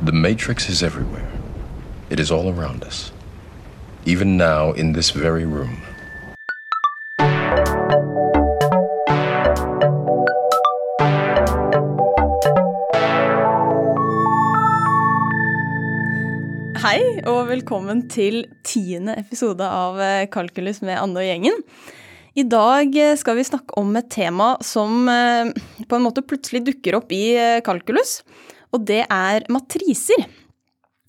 The 0.00 0.12
Matrix 0.12 0.68
is 0.68 0.80
everywhere. 0.80 1.26
It 2.08 2.20
is 2.20 2.30
all 2.30 2.48
around 2.48 2.84
us. 2.84 3.10
Even 4.06 4.36
now, 4.36 4.70
in 4.70 4.92
this 4.92 5.10
very 5.10 5.44
room. 5.44 5.82
Hei, 16.78 17.00
og 17.26 17.48
velkommen 17.48 18.04
til 18.06 18.44
tiende 18.62 19.18
episode 19.18 19.66
av 19.66 19.98
eh, 19.98 20.28
Kalkulus 20.30 20.78
med 20.86 20.94
Anne 20.94 21.18
og 21.18 21.26
gjengen. 21.26 21.58
I 22.38 22.46
dag 22.46 22.94
eh, 22.94 23.16
skal 23.18 23.40
vi 23.40 23.48
snakke 23.50 23.74
om 23.82 23.90
et 23.98 24.06
tema 24.14 24.54
som 24.62 25.10
eh, 25.10 25.50
på 25.90 25.98
en 25.98 26.06
måte 26.06 26.22
plutselig 26.22 26.62
dukker 26.70 27.00
opp 27.02 27.10
i 27.10 27.34
kalkulus, 27.66 28.20
og 28.74 28.84
det 28.88 29.04
er 29.06 29.46
matriser. 29.52 30.26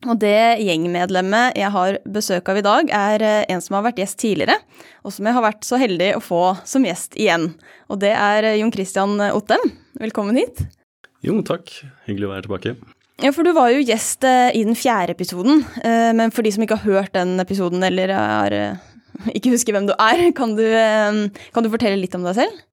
Og 0.08 0.16
det 0.22 0.62
gjengmedlemmet 0.64 1.58
jeg 1.60 1.72
har 1.74 1.98
besøk 2.08 2.48
av 2.52 2.60
i 2.62 2.64
dag, 2.64 2.92
er 2.96 3.24
eh, 3.26 3.48
en 3.52 3.60
som 3.64 3.76
har 3.76 3.84
vært 3.90 4.00
gjest 4.00 4.20
tidligere, 4.22 4.56
og 5.04 5.12
som 5.12 5.28
jeg 5.28 5.36
har 5.36 5.44
vært 5.44 5.68
så 5.68 5.80
heldig 5.82 6.14
å 6.16 6.22
få 6.24 6.44
som 6.68 6.86
gjest 6.88 7.18
igjen. 7.20 7.50
Og 7.92 8.00
det 8.00 8.14
er 8.16 8.48
eh, 8.48 8.60
Jon 8.62 8.72
Christian 8.72 9.18
Ottem. 9.28 9.66
Velkommen 10.00 10.40
hit. 10.40 10.64
Jo, 11.26 11.36
takk. 11.44 11.68
Hyggelig 12.08 12.30
å 12.30 12.32
være 12.32 12.48
tilbake. 12.48 12.76
Ja, 13.20 13.34
for 13.36 13.44
du 13.44 13.52
var 13.58 13.74
jo 13.74 13.84
gjest 13.84 14.24
eh, 14.24 14.54
i 14.56 14.64
den 14.64 14.80
fjerde 14.80 15.18
episoden, 15.18 15.66
men 16.16 16.32
for 16.32 16.48
de 16.48 16.56
som 16.56 16.64
ikke 16.64 16.80
har 16.80 16.96
hørt 17.02 17.18
den 17.18 17.36
episoden 17.44 17.84
eller 17.84 18.16
er, 18.16 18.58
ikke 19.36 19.52
husker 19.52 19.76
hvem 19.76 19.90
du 19.90 19.98
er, 19.98 20.30
kan 20.40 20.56
du, 20.56 20.64
kan 20.64 21.68
du 21.68 21.74
fortelle 21.76 22.00
litt 22.00 22.16
om 22.16 22.24
deg 22.24 22.40
selv? 22.40 22.64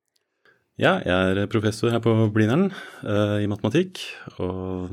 Ja, 0.77 0.99
jeg 1.01 1.37
er 1.41 1.49
professor 1.49 1.89
her 1.89 2.03
på 2.05 2.13
Blindern 2.35 2.69
uh, 3.01 3.39
i 3.41 3.49
matematikk. 3.49 4.03
Og 4.37 4.93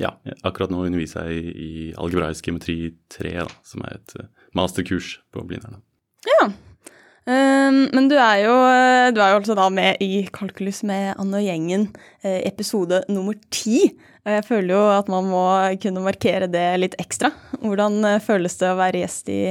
ja, 0.00 0.14
akkurat 0.48 0.72
nå 0.72 0.86
underviser 0.86 1.28
jeg 1.28 1.42
i, 1.42 1.50
i 1.52 1.70
algebraisk 2.00 2.46
geometri 2.48 2.94
3, 3.12 3.34
da, 3.42 3.48
som 3.66 3.84
er 3.84 3.98
et 3.98 4.14
uh, 4.16 4.30
masterkurs 4.56 5.18
på 5.34 5.44
Blindern. 5.44 5.82
Ja. 6.24 6.48
Um, 7.28 7.82
men 7.92 8.08
du 8.08 8.16
er, 8.16 8.38
jo, 8.46 8.54
du 9.12 9.20
er 9.20 9.34
jo 9.34 9.40
altså 9.42 9.56
da 9.58 9.66
med 9.68 10.00
i 10.00 10.24
Kalkulus 10.32 10.80
med 10.88 11.12
Anne 11.20 11.42
og 11.42 11.44
gjengen, 11.44 11.84
eh, 12.24 12.40
episode 12.48 13.02
nummer 13.12 13.36
ti. 13.52 13.90
Og 14.24 14.32
jeg 14.38 14.46
føler 14.48 14.72
jo 14.72 14.80
at 14.94 15.12
man 15.12 15.28
må 15.28 15.44
kunne 15.84 16.06
markere 16.06 16.48
det 16.48 16.64
litt 16.80 16.96
ekstra. 17.02 17.28
Hvordan 17.60 18.00
eh, 18.08 18.22
føles 18.24 18.56
det 18.60 18.72
å 18.72 18.80
være 18.80 19.04
gjest 19.04 19.30
i 19.36 19.42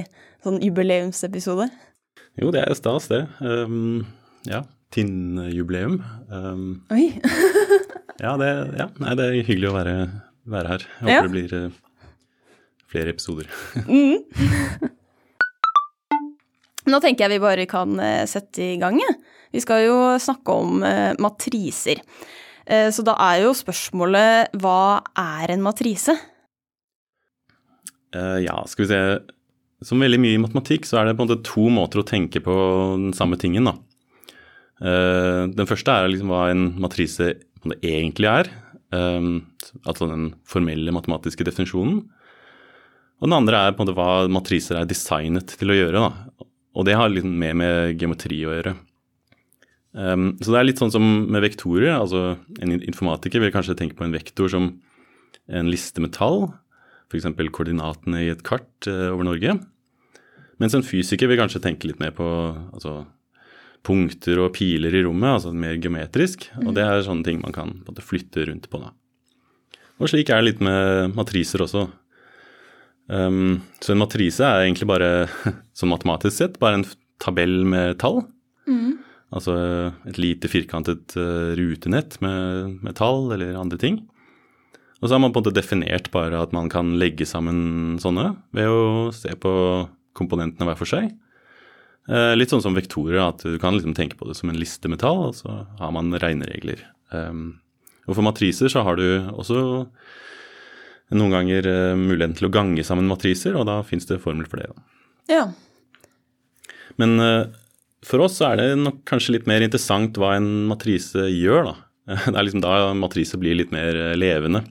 sånn 0.41 0.59
jubileumsepisode? 0.65 1.69
Jo, 2.41 2.49
det 2.55 2.65
er 2.65 2.75
stas, 2.77 3.05
det. 3.13 3.21
Um, 3.37 4.01
ja, 4.49 4.65
Tinn-jubileum. 4.93 5.99
Um, 6.33 6.63
Oi. 6.93 7.11
ja, 8.23 8.33
det, 8.41 8.49
ja, 8.79 8.87
nei, 9.03 9.13
det 9.19 9.25
er 9.27 9.37
hyggelig 9.45 9.69
å 9.69 9.75
være, 9.77 9.95
være 10.49 10.71
her. 10.73 10.85
Jeg 10.87 11.03
håper 11.05 11.13
Ja. 11.13 11.21
det 11.27 11.33
blir 11.35 11.53
uh, 11.53 11.69
flere 12.89 13.13
episoder. 13.13 13.45
Nå 16.89 16.97
tenker 17.03 17.27
jeg 17.27 17.35
vi 17.35 17.43
bare 17.43 17.65
kan 17.69 17.99
eh, 18.01 18.23
sette 18.25 18.63
i 18.65 18.77
gang. 18.81 18.97
Vi 19.53 19.61
skal 19.61 19.83
jo 19.85 19.97
snakke 20.21 20.55
om 20.57 20.79
uh, 20.81 21.13
matriser. 21.21 22.01
Uh, 22.65 22.89
Så 22.93 23.03
da 23.05 23.13
er 23.29 23.43
jo 23.43 23.51
spørsmålet 23.57 24.55
hva 24.61 25.01
er 25.21 25.53
en 25.53 25.61
matrise? 25.65 26.15
Ja, 28.09 28.55
skal 28.65 28.87
vi 28.87 28.89
se. 28.89 28.99
Som 29.85 30.01
veldig 30.01 30.17
mye 30.19 30.33
i 30.33 30.41
matematikk, 30.41 30.87
så 30.89 30.97
er 30.97 31.05
det 31.05 31.13
på 31.19 31.21
en 31.23 31.29
måte 31.29 31.43
to 31.45 31.67
måter 31.69 32.01
å 32.01 32.07
tenke 32.09 32.41
på 32.41 32.55
den 32.97 33.13
samme 33.13 33.37
tingen, 33.37 33.69
da. 33.69 33.75
Eh, 34.79 35.43
den 35.51 35.69
første 35.69 35.91
er 35.91 36.11
liksom 36.11 36.31
hva 36.31 36.47
en 36.51 36.69
matrise 36.79 37.33
egentlig 37.83 38.29
er. 38.31 38.51
eh, 38.91 39.21
altså 39.85 40.07
den 40.09 40.33
formelle 40.47 40.91
matematiske 40.91 41.45
definisjonen. 41.45 42.07
Og 43.19 43.27
den 43.27 43.35
andre 43.35 43.67
er 43.67 43.73
på 43.75 43.83
en 43.83 43.89
måte 43.89 43.97
hva 43.97 44.27
matriser 44.31 44.79
er 44.79 44.87
designet 44.87 45.57
til 45.59 45.71
å 45.73 45.75
gjøre. 45.75 45.99
da. 45.99 46.45
Og 46.75 46.85
det 46.87 46.95
har 46.95 47.11
litt 47.11 47.25
mer 47.27 47.53
med 47.53 47.99
geometri 47.99 48.39
å 48.47 48.53
gjøre. 48.55 48.75
Um, 49.91 50.37
så 50.37 50.53
det 50.53 50.59
er 50.59 50.67
litt 50.67 50.79
sånn 50.79 50.93
som 50.93 51.03
med 51.27 51.43
vektorer. 51.43 51.97
altså 51.97 52.37
En 52.61 52.71
informatiker 52.77 53.41
vil 53.41 53.51
kanskje 53.51 53.75
tenke 53.75 53.97
på 53.97 54.05
en 54.05 54.15
vektor 54.15 54.47
som 54.47 54.71
en 55.49 55.69
liste 55.69 55.99
med 55.99 56.13
tall, 56.13 56.53
f.eks. 57.09 57.25
koordinatene 57.51 58.21
i 58.23 58.29
et 58.31 58.43
kart 58.45 58.87
uh, 58.87 59.09
over 59.11 59.25
Norge. 59.25 59.57
Mens 60.59 60.75
en 60.75 60.85
fysiker 60.85 61.27
vil 61.27 61.39
kanskje 61.39 61.63
tenke 61.63 61.89
litt 61.89 61.99
mer 61.99 62.13
på 62.15 62.27
altså, 62.71 63.03
punkter 63.85 64.41
og 64.43 64.53
piler 64.57 64.93
i 64.95 65.03
rommet, 65.05 65.37
altså 65.37 65.53
mer 65.55 65.77
geometrisk. 65.79 66.49
Og 66.65 66.73
det 66.77 66.85
er 66.85 67.05
sånne 67.05 67.25
ting 67.25 67.39
man 67.43 67.55
kan 67.55 67.73
på 67.79 67.93
måte, 67.93 68.05
flytte 68.05 68.45
rundt 68.49 68.69
på. 68.71 68.81
da. 68.81 68.91
Og 69.99 70.11
slik 70.11 70.31
er 70.31 70.41
det 70.41 70.49
litt 70.49 70.63
med 70.63 71.15
matriser 71.17 71.63
også. 71.65 71.87
Um, 73.09 73.59
så 73.81 73.95
en 73.95 74.01
matrise 74.03 74.45
er 74.45 74.67
egentlig 74.67 74.89
bare, 74.89 75.27
sånn 75.77 75.91
matematisk 75.91 76.35
sett, 76.35 76.59
bare 76.61 76.81
en 76.81 76.87
tabell 77.19 77.63
med 77.67 77.97
tall. 78.01 78.23
Altså 79.35 79.55
et 80.09 80.17
lite 80.21 80.49
firkantet 80.49 81.15
uh, 81.19 81.51
rutenett 81.57 82.17
med, 82.23 82.79
med 82.85 82.95
tall 82.97 83.29
eller 83.35 83.59
andre 83.59 83.79
ting. 83.81 84.01
Og 84.99 85.07
så 85.07 85.15
har 85.15 85.23
man 85.23 85.31
på 85.31 85.39
en 85.39 85.45
måte 85.45 85.55
definert 85.55 86.09
bare 86.11 86.41
at 86.41 86.53
man 86.55 86.67
kan 86.71 86.97
legge 86.99 87.27
sammen 87.27 87.97
sånne 88.03 88.33
ved 88.55 88.67
å 88.67 89.09
se 89.15 89.31
på 89.39 89.51
komponentene 90.17 90.67
hver 90.67 90.79
for 90.79 90.89
seg. 90.89 91.13
Eh, 92.09 92.33
litt 92.37 92.49
sånn 92.49 92.63
som 92.63 92.77
vektorer, 92.77 93.19
at 93.21 93.43
du 93.45 93.59
kan 93.61 93.75
liksom 93.75 93.93
tenke 93.97 94.17
på 94.17 94.25
det 94.29 94.37
som 94.39 94.49
en 94.49 94.57
liste 94.57 94.89
med 94.89 95.01
tall, 95.03 95.27
og 95.29 95.35
så 95.37 95.61
har 95.77 95.91
man 95.93 96.09
regneregler. 96.17 96.81
Um, 97.13 97.59
og 98.07 98.15
for 98.15 98.25
matriser 98.25 98.71
så 98.71 98.81
har 98.85 98.97
du 98.97 99.05
også 99.29 99.61
noen 101.13 101.33
ganger 101.33 101.69
eh, 101.69 101.97
muligheten 101.97 102.35
til 102.37 102.49
å 102.49 102.53
gange 102.53 102.85
sammen 102.85 103.09
matriser, 103.09 103.57
og 103.57 103.67
da 103.69 103.79
fins 103.85 104.09
det 104.09 104.21
formel 104.23 104.49
for 104.49 104.61
det. 104.61 104.69
Ja. 105.29 105.45
Men 107.01 107.17
eh, 107.21 107.45
for 108.05 108.25
oss 108.25 108.39
så 108.39 108.51
er 108.51 108.61
det 108.61 108.69
nok 108.81 109.03
kanskje 109.09 109.37
litt 109.37 109.49
mer 109.49 109.65
interessant 109.65 110.17
hva 110.17 110.35
en 110.37 110.51
matrise 110.69 111.29
gjør, 111.29 111.71
da. 111.71 111.77
Det 112.25 112.33
er 112.33 112.45
liksom 112.45 112.61
da 112.63 112.77
matrise 112.97 113.37
blir 113.37 113.53
litt 113.53 113.73
mer 113.73 113.93
levende. 114.17 114.63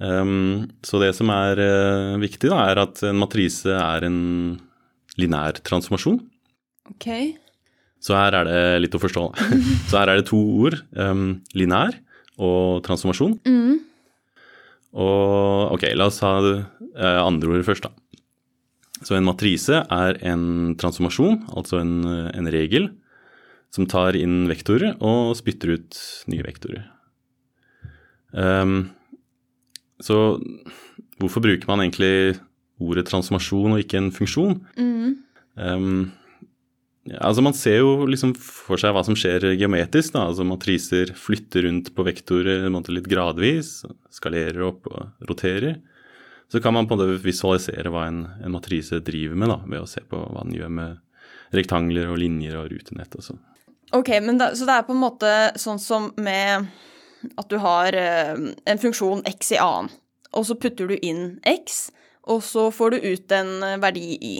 Um, 0.00 0.68
så 0.84 1.00
det 1.00 1.14
som 1.16 1.32
er 1.32 1.60
viktig, 2.20 2.50
da, 2.52 2.66
er 2.68 2.80
at 2.82 3.00
en 3.08 3.20
matrise 3.20 3.72
er 3.72 4.04
en 4.04 4.18
linær 5.20 5.60
transformasjon. 5.66 6.18
Ok. 6.94 7.08
Så 8.00 8.16
her 8.16 8.34
er 8.38 8.48
det 8.48 8.60
litt 8.84 8.96
å 8.96 9.02
forstå. 9.02 9.24
Så 9.90 10.00
her 10.00 10.10
er 10.10 10.20
det 10.20 10.28
to 10.30 10.40
ord. 10.64 10.78
Um, 10.96 11.42
linær 11.54 11.98
og 12.40 12.80
transformasjon. 12.86 13.36
Og 14.90 15.74
ok, 15.76 15.90
la 15.94 16.08
oss 16.10 16.18
ha 16.24 16.32
eh, 16.42 17.20
andre 17.20 17.52
ordet 17.52 17.66
først, 17.68 17.86
da. 17.86 17.92
Så 19.06 19.16
en 19.16 19.24
matrise 19.24 19.80
er 19.80 20.18
en 20.28 20.74
transformasjon, 20.80 21.38
altså 21.56 21.78
en, 21.80 21.94
en 22.34 22.50
regel, 22.52 22.90
som 23.72 23.86
tar 23.88 24.18
inn 24.18 24.48
vektorer 24.50 24.98
og 24.98 25.36
spytter 25.38 25.76
ut 25.78 26.00
nye 26.32 26.44
vektorer. 26.44 26.88
Um, 28.34 28.90
så 30.02 30.16
hvorfor 31.20 31.44
bruker 31.44 31.70
man 31.70 31.84
egentlig 31.84 32.40
ordet 32.80 33.06
transformasjon 33.10 33.76
og 33.76 33.82
ikke 33.82 34.00
en 34.00 34.10
funksjon? 34.14 34.56
Um, 35.54 36.10
ja, 37.08 37.18
altså 37.26 37.42
Man 37.44 37.56
ser 37.56 37.80
jo 37.80 38.06
liksom 38.08 38.34
for 38.38 38.80
seg 38.80 38.94
hva 38.94 39.02
som 39.06 39.16
skjer 39.18 39.50
geometrisk. 39.54 40.14
da, 40.14 40.26
altså 40.30 40.46
Matriser 40.46 41.14
flytter 41.16 41.66
rundt 41.66 41.92
på 41.96 42.06
vektorer 42.06 42.68
litt 42.68 43.08
gradvis, 43.10 43.80
skalerer 44.12 44.66
opp 44.68 44.90
og 44.90 45.28
roterer. 45.28 45.80
Så 46.50 46.60
kan 46.60 46.74
man 46.74 46.88
på 46.88 46.96
en 46.96 47.00
måte 47.00 47.22
visualisere 47.22 47.92
hva 47.94 48.08
en, 48.08 48.24
en 48.42 48.52
matrise 48.52 48.98
driver 49.06 49.38
med, 49.38 49.52
da, 49.52 49.60
ved 49.66 49.84
å 49.84 49.88
se 49.88 50.02
på 50.02 50.18
hva 50.18 50.42
den 50.42 50.56
gjør 50.58 50.72
med 50.80 50.98
rektangler 51.54 52.10
og 52.10 52.18
linjer 52.18 52.58
og 52.58 52.70
rutenett 52.72 53.14
og 53.14 53.26
sånn. 53.26 53.40
Ok, 53.94 54.10
men 54.22 54.38
da, 54.38 54.52
Så 54.54 54.66
det 54.66 54.76
er 54.76 54.86
på 54.86 54.94
en 54.94 55.02
måte 55.02 55.30
sånn 55.58 55.80
som 55.82 56.10
med 56.18 56.68
at 57.38 57.48
du 57.50 57.56
har 57.62 57.94
eh, 57.94 58.34
en 58.66 58.80
funksjon 58.80 59.22
x 59.28 59.52
i 59.54 59.60
annen, 59.60 59.90
og 60.30 60.46
så 60.46 60.56
putter 60.58 60.90
du 60.90 60.96
inn 60.96 61.40
x, 61.46 61.90
og 62.30 62.42
så 62.46 62.68
får 62.74 62.94
du 62.94 63.06
ut 63.10 63.36
en 63.36 63.52
eh, 63.66 63.78
verdi 63.82 64.08
i. 64.16 64.34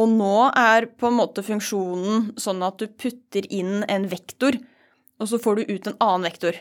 Og 0.00 0.08
nå 0.12 0.34
er 0.56 0.88
på 1.00 1.10
en 1.10 1.18
måte 1.18 1.44
funksjonen 1.44 2.30
sånn 2.40 2.62
at 2.64 2.80
du 2.80 2.88
putter 2.88 3.46
inn 3.52 3.82
en 3.90 4.06
vektor, 4.10 4.56
og 5.20 5.28
så 5.28 5.40
får 5.42 5.60
du 5.60 5.74
ut 5.74 5.90
en 5.90 5.98
annen 6.00 6.28
vektor. 6.30 6.56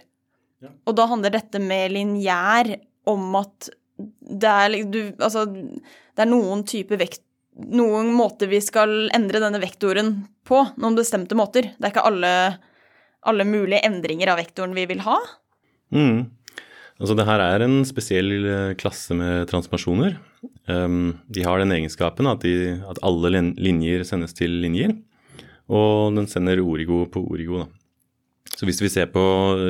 Ja. 0.60 0.74
Og 0.90 0.96
da 0.98 1.08
handler 1.08 1.36
dette 1.36 1.62
med 1.64 1.94
lineær 1.96 2.74
om 3.08 3.36
at 3.40 3.70
det 4.00 4.50
er, 4.50 4.76
du, 4.88 5.00
altså, 5.20 5.46
det 5.48 6.24
er 6.24 6.30
noen 6.30 6.66
type 6.68 6.96
vekt, 7.00 7.24
noen 7.60 8.12
måter 8.16 8.48
vi 8.52 8.62
skal 8.64 9.10
endre 9.16 9.42
denne 9.44 9.60
vektoren 9.60 10.14
på, 10.48 10.62
noen 10.80 10.96
bestemte 10.96 11.36
måter. 11.36 11.74
Det 11.76 11.88
er 11.88 11.94
ikke 11.94 12.06
alle, 12.08 12.34
alle 13.28 13.48
mulige 13.48 13.84
endringer 13.88 14.32
av 14.32 14.40
vektoren 14.40 14.76
vi 14.78 14.86
vil 14.92 15.04
ha. 15.04 15.18
Mm. 15.96 16.30
Altså 17.00 17.16
det 17.16 17.26
her 17.28 17.44
er 17.44 17.64
en 17.64 17.82
spesiell 17.88 18.32
eh, 18.40 18.74
klasse 18.80 19.16
med 19.16 19.48
transformasjoner. 19.52 20.18
Um, 20.70 21.18
de 21.28 21.44
har 21.44 21.60
den 21.60 21.74
egenskapen 21.76 22.30
at, 22.30 22.46
de, 22.46 22.78
at 22.88 23.02
alle 23.04 23.32
linjer 23.58 24.06
sendes 24.08 24.36
til 24.38 24.54
linjer, 24.64 24.94
og 25.70 26.16
den 26.16 26.30
sender 26.30 26.62
origo 26.64 27.04
på 27.12 27.24
origo. 27.34 27.64
Da. 27.64 28.54
Så 28.56 28.68
hvis 28.68 28.82
vi 28.82 28.92
ser 28.92 29.10
på 29.14 29.24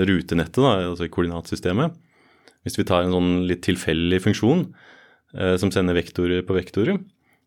rutenettet, 0.08 0.62
da, 0.62 0.92
altså 0.92 1.10
koordinatsystemet, 1.12 2.06
Hvis 2.68 2.76
vi 2.76 2.84
tar 2.84 3.06
en 3.06 3.14
sånn 3.16 3.30
litt 3.48 3.62
tilfeldig 3.64 4.18
funksjon 4.20 4.66
eh, 5.32 5.54
som 5.56 5.70
sender 5.72 5.96
vektorer 5.96 6.42
på 6.44 6.58
vektorer, 6.58 6.98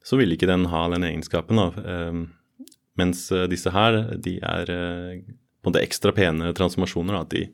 så 0.00 0.16
vil 0.16 0.32
ikke 0.32 0.48
den 0.48 0.64
ha 0.72 0.86
den 0.88 1.04
egenskapen. 1.04 1.60
da. 1.60 1.66
Eh, 1.84 2.64
mens 2.96 3.26
disse 3.52 3.70
her, 3.70 3.98
de 4.16 4.38
er 4.40 4.72
eh, 4.72 5.20
på 5.60 5.68
en 5.68 5.74
måte 5.74 5.82
ekstra 5.84 6.14
pene 6.16 6.54
transformasjoner. 6.56 7.12
da, 7.12 7.20
at 7.20 7.30
de, 7.36 7.44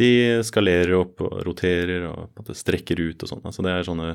de 0.00 0.10
skalerer 0.46 0.96
opp 0.98 1.20
og 1.20 1.44
roterer 1.46 2.08
og 2.08 2.54
strekker 2.56 3.04
ut 3.04 3.22
og 3.22 3.28
sånn. 3.34 3.44
Altså 3.44 3.66
det 3.66 3.74
er 3.76 3.86
sånne 3.86 4.10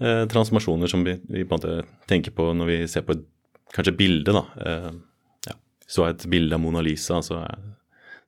eh, 0.00 0.24
transformasjoner 0.30 0.86
som 0.90 1.04
vi, 1.04 1.16
vi, 1.28 1.44
på 1.44 1.54
en 1.54 1.60
måte 1.60 2.06
tenker 2.10 2.30
på 2.36 2.50
når 2.56 2.66
vi 2.72 2.78
ser 2.88 3.02
på 3.06 3.12
et 3.16 3.24
kanskje 3.74 3.96
bilde, 3.98 4.32
da. 4.32 4.44
Eh, 4.66 4.90
ja. 5.50 5.54
Så 5.86 6.06
et 6.08 6.24
bilde 6.26 6.54
av 6.56 6.60
Mona 6.62 6.80
Lisa, 6.84 7.20
så 7.22 7.40
er, 7.44 7.58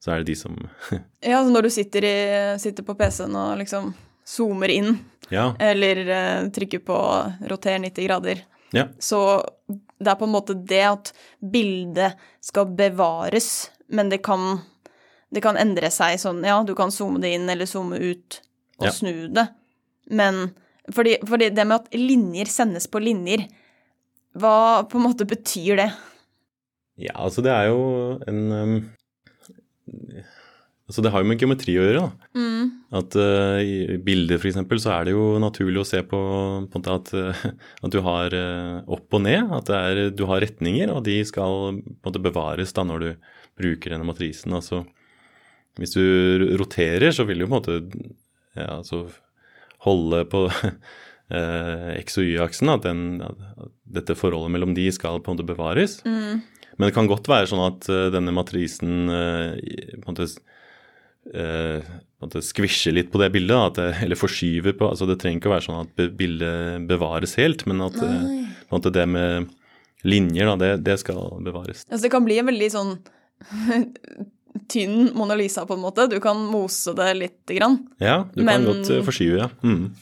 så 0.00 0.12
er 0.12 0.22
det 0.22 0.32
de 0.32 0.36
som 0.36 0.56
Ja, 1.24 1.42
så 1.44 1.50
når 1.52 1.62
du 1.68 1.70
sitter, 1.70 2.04
i, 2.04 2.16
sitter 2.60 2.86
på 2.86 2.94
PC-en 2.98 3.36
og 3.36 3.58
liksom 3.62 3.92
zoomer 4.26 4.68
inn, 4.70 4.98
Ja. 5.30 5.52
eller 5.62 6.00
eh, 6.08 6.48
trykker 6.50 6.82
på 6.86 6.98
roter 7.50 7.78
90 7.78 8.04
grader, 8.08 8.42
ja. 8.74 8.88
så 8.98 9.20
det 10.00 10.10
er 10.10 10.16
på 10.18 10.24
en 10.28 10.32
måte 10.34 10.54
det 10.54 10.82
at 10.86 11.10
bildet 11.42 12.16
skal 12.44 12.66
bevares, 12.76 13.70
men 13.88 14.08
det 14.12 14.20
kan, 14.26 14.60
det 15.30 15.42
kan 15.44 15.58
endre 15.60 15.90
seg 15.90 16.18
sånn 16.22 16.44
Ja, 16.46 16.60
du 16.66 16.74
kan 16.78 16.90
zoome 16.94 17.18
det 17.22 17.32
inn 17.36 17.48
eller 17.50 17.66
zoome 17.66 17.98
ut 17.98 18.40
og 18.78 18.86
Ja. 18.86 18.92
snu 18.94 19.28
det, 19.34 19.48
men 20.10 20.50
fordi, 20.94 21.16
fordi 21.26 21.50
det 21.54 21.66
med 21.66 21.82
at 21.82 21.96
linjer 21.96 22.50
sendes 22.50 22.88
på 22.90 23.02
linjer, 23.02 23.46
hva 24.38 24.86
på 24.88 24.98
en 24.98 25.06
måte 25.08 25.26
betyr 25.28 25.80
det? 25.80 25.90
Ja, 27.00 27.14
altså 27.16 27.42
det 27.44 27.52
er 27.54 27.70
jo 27.70 27.80
en 28.28 28.42
um, 28.52 28.74
Altså 30.90 31.04
det 31.06 31.12
har 31.14 31.22
jo 31.22 31.28
med 31.30 31.38
geometri 31.38 31.76
å 31.78 31.84
gjøre, 31.84 32.00
da. 32.02 32.28
Mm. 32.34 32.70
At 32.98 33.14
uh, 33.14 33.60
i 33.62 33.98
bilder 34.02 34.40
f.eks. 34.42 34.56
så 34.82 34.90
er 34.90 35.06
det 35.06 35.12
jo 35.14 35.38
naturlig 35.38 35.78
å 35.84 35.86
se 35.86 36.00
på, 36.02 36.20
på 36.66 36.80
at, 36.90 37.12
uh, 37.14 37.44
at 37.86 37.94
du 37.94 38.00
har 38.02 38.34
uh, 38.34 38.80
opp 38.90 39.14
og 39.14 39.22
ned. 39.22 39.52
At 39.54 39.70
det 39.70 39.78
er, 39.78 40.00
du 40.10 40.24
har 40.26 40.42
retninger, 40.42 40.90
og 40.90 41.04
de 41.06 41.20
skal 41.28 41.78
måte 41.78 42.22
bevares 42.22 42.74
da 42.74 42.82
når 42.86 43.04
du 43.04 43.10
bruker 43.62 43.94
denne 43.94 44.08
matrisen. 44.08 44.56
Altså 44.58 44.82
hvis 45.78 45.94
du 45.94 46.56
roterer, 46.58 47.14
så 47.14 47.22
vil 47.28 47.38
du 47.38 47.46
på 47.46 47.52
en 47.52 47.56
måte 47.60 47.78
ja, 48.58 48.80
altså 48.80 49.04
holde 49.86 50.24
på 50.32 50.44
eh, 51.34 51.90
x- 52.00 52.18
og 52.20 52.26
y-aksen, 52.28 52.68
at, 52.72 52.82
den- 52.86 53.20
at 53.24 53.70
dette 54.00 54.16
forholdet 54.18 54.52
mellom 54.54 54.74
de 54.76 54.88
skal 54.92 55.20
på 55.22 55.30
en 55.32 55.38
måte 55.38 55.48
bevares. 55.48 56.00
Mm. 56.06 56.40
Men 56.78 56.88
det 56.88 56.94
kan 56.96 57.08
godt 57.10 57.28
være 57.28 57.48
sånn 57.50 57.64
at 57.66 57.88
eh, 57.92 58.08
denne 58.14 58.32
matrisen 58.36 59.08
eh, 59.12 59.96
på 60.00 60.06
en 60.06 60.14
måte, 60.14 60.30
måte 62.20 62.40
skvisjer 62.42 62.94
litt 62.96 63.10
på 63.12 63.20
det 63.20 63.28
bildet, 63.34 63.76
det, 63.76 63.88
eller 64.06 64.16
forskyver 64.18 64.72
på 64.78 64.88
altså 64.88 65.06
Det 65.08 65.18
trenger 65.20 65.40
ikke 65.42 65.50
å 65.50 65.56
være 65.56 65.66
sånn 65.68 65.82
at 65.84 66.04
bildet 66.18 66.86
bevares 66.88 67.36
helt, 67.40 67.66
men 67.68 67.82
at 67.84 67.98
måte 68.72 68.92
det 68.94 69.06
med 69.10 69.50
linjer, 70.08 70.48
da, 70.48 70.54
det, 70.56 70.70
det 70.86 70.94
skal 71.02 71.18
bevares. 71.44 71.84
Altså, 71.90 72.06
det 72.06 72.12
kan 72.14 72.24
bli 72.24 72.38
en 72.40 72.48
veldig 72.48 72.70
sånn 72.72 72.94
tynn 74.70 75.10
Mona 75.14 75.34
Lisa, 75.38 75.64
på 75.66 75.74
en 75.76 75.82
måte. 75.84 76.08
Du 76.10 76.18
kan 76.20 76.38
mose 76.50 76.94
det 76.98 77.08
lite 77.18 77.54
grann. 77.58 77.78
Ja, 77.98 78.24
du 78.34 78.42
Men- 78.42 78.64
kan 78.64 78.72
godt 78.74 78.90
eh, 78.90 79.02
forskyve, 79.06 79.38
ja. 79.38 79.48
Mm. 79.62 79.94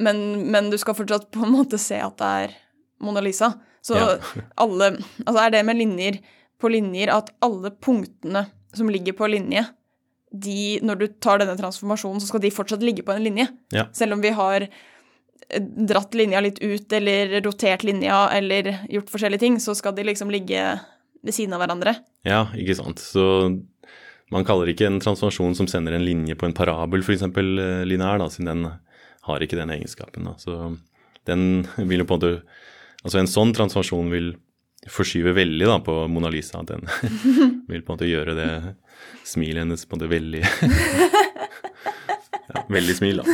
Men, 0.00 0.20
men 0.50 0.70
du 0.72 0.78
skal 0.80 0.94
fortsatt 0.96 1.30
på 1.30 1.44
en 1.44 1.52
måte 1.52 1.78
se 1.78 1.98
at 2.00 2.16
det 2.20 2.30
er 2.44 2.54
Mona 3.04 3.20
Lisa. 3.20 3.52
Så 3.84 3.96
Ja. 3.96 4.16
alle 4.56 4.90
Altså 5.26 5.40
er 5.46 5.50
det 5.50 5.64
med 5.66 5.76
linjer 5.76 6.18
på 6.60 6.68
linjer 6.72 7.08
at 7.14 7.30
alle 7.40 7.70
punktene 7.70 8.46
som 8.76 8.88
ligger 8.92 9.12
på 9.16 9.26
linje, 9.32 9.64
de, 10.30 10.78
når 10.84 10.98
du 11.00 11.06
tar 11.18 11.40
denne 11.40 11.56
transformasjonen, 11.58 12.20
så 12.20 12.28
skal 12.28 12.40
de 12.44 12.50
fortsatt 12.54 12.82
ligge 12.84 13.02
på 13.02 13.12
en 13.16 13.24
linje. 13.24 13.48
Ja. 13.74 13.86
Selv 13.96 14.12
om 14.14 14.20
vi 14.22 14.30
har 14.36 14.62
eh, 14.68 15.60
dratt 15.60 16.14
linja 16.14 16.38
litt 16.44 16.60
ut, 16.62 16.92
eller 16.92 17.40
rotert 17.42 17.82
linja, 17.82 18.28
eller 18.36 18.68
gjort 18.92 19.10
forskjellige 19.10 19.40
ting, 19.42 19.56
så 19.58 19.74
skal 19.74 19.96
de 19.96 20.04
liksom 20.06 20.30
ligge 20.30 20.60
ved 21.24 21.34
siden 21.34 21.56
av 21.56 21.64
hverandre. 21.64 21.96
Ja, 22.28 22.44
ikke 22.54 22.76
sant. 22.78 23.00
Så 23.02 23.24
man 24.30 24.46
kaller 24.46 24.70
ikke 24.70 24.86
en 24.86 25.00
transformasjon 25.02 25.56
som 25.58 25.66
sender 25.70 25.96
en 25.96 26.04
linje 26.06 26.36
på 26.38 26.46
en 26.46 26.54
parabel 26.56 27.02
f.eks. 27.02 27.24
linær, 27.88 28.20
da, 28.22 28.28
siden 28.30 28.50
den 28.50 28.68
har 29.26 29.44
ikke 29.44 29.58
den 29.58 29.72
egenskapen. 29.74 30.28
Da. 30.28 30.36
Så 30.38 30.52
den 31.28 31.66
vil 31.76 32.04
jo 32.04 32.08
på 32.08 32.18
en 32.18 32.22
måte 32.22 32.66
Altså 33.00 33.16
en 33.16 33.30
sånn 33.32 33.54
transformasjon 33.56 34.10
vil 34.12 34.26
forskyve 34.92 35.32
veldig 35.32 35.64
da 35.70 35.78
på 35.80 35.94
Mona 36.12 36.28
Lisa. 36.28 36.60
Den 36.68 36.84
vil 37.70 37.80
på 37.80 37.88
en 37.88 37.94
måte 37.94 38.10
gjøre 38.10 38.34
det 38.36 38.50
smilet 39.24 39.64
hennes 39.64 39.86
på 39.88 39.96
en 39.96 40.02
måte 40.02 40.12
veldig 40.12 40.42
ja, 42.50 42.64
Veldig 42.68 42.96
smil, 42.98 43.22
da. 43.22 43.24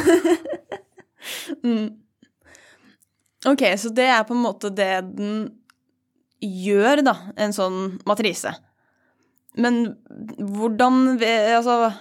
Ok, 3.50 3.62
så 3.75 3.90
det 3.94 4.06
er 4.06 4.22
på 4.26 4.34
en 4.37 4.44
måte 4.44 4.70
det 4.70 5.00
den 5.16 5.49
gjør, 6.42 7.02
da, 7.06 7.14
en 7.42 7.54
sånn 7.56 7.99
matrise. 8.06 8.52
Men 9.56 9.97
hvordan 10.37 11.17
Altså, 11.17 11.93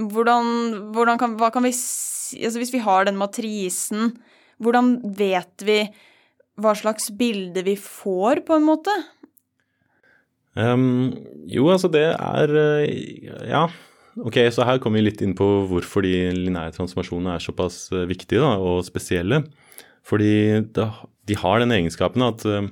hvordan, 0.00 0.46
hvordan 0.94 1.20
kan, 1.20 1.36
hva 1.40 1.50
kan 1.52 1.66
vi 1.66 1.72
Altså, 1.72 2.58
hvis 2.58 2.72
vi 2.72 2.80
har 2.80 3.04
den 3.04 3.18
matrisen, 3.20 4.14
hvordan 4.62 4.94
vet 5.18 5.64
vi 5.66 5.82
hva 6.60 6.72
slags 6.76 7.10
bilde 7.16 7.64
vi 7.66 7.74
får, 7.76 8.42
på 8.46 8.56
en 8.56 8.66
måte? 8.66 8.94
Um, 10.52 11.12
jo, 11.48 11.70
altså 11.72 11.88
det 11.88 12.04
er 12.12 12.50
eh, 12.60 13.28
Ja, 13.48 13.62
ok, 14.20 14.36
så 14.52 14.66
her 14.68 14.80
kommer 14.82 15.00
vi 15.00 15.06
litt 15.08 15.22
inn 15.24 15.32
på 15.36 15.46
hvorfor 15.70 16.04
de 16.04 16.12
lineære 16.36 16.74
transformasjonene 16.76 17.38
er 17.38 17.44
såpass 17.44 17.86
eh, 17.94 18.04
viktige 18.10 18.42
da, 18.44 18.58
og 18.60 18.84
spesielle. 18.84 19.42
Fordi 20.04 20.60
de 20.72 21.38
har 21.38 21.62
den 21.62 21.72
egenskapen 21.72 22.24
at, 22.26 22.44
eh, 22.44 22.68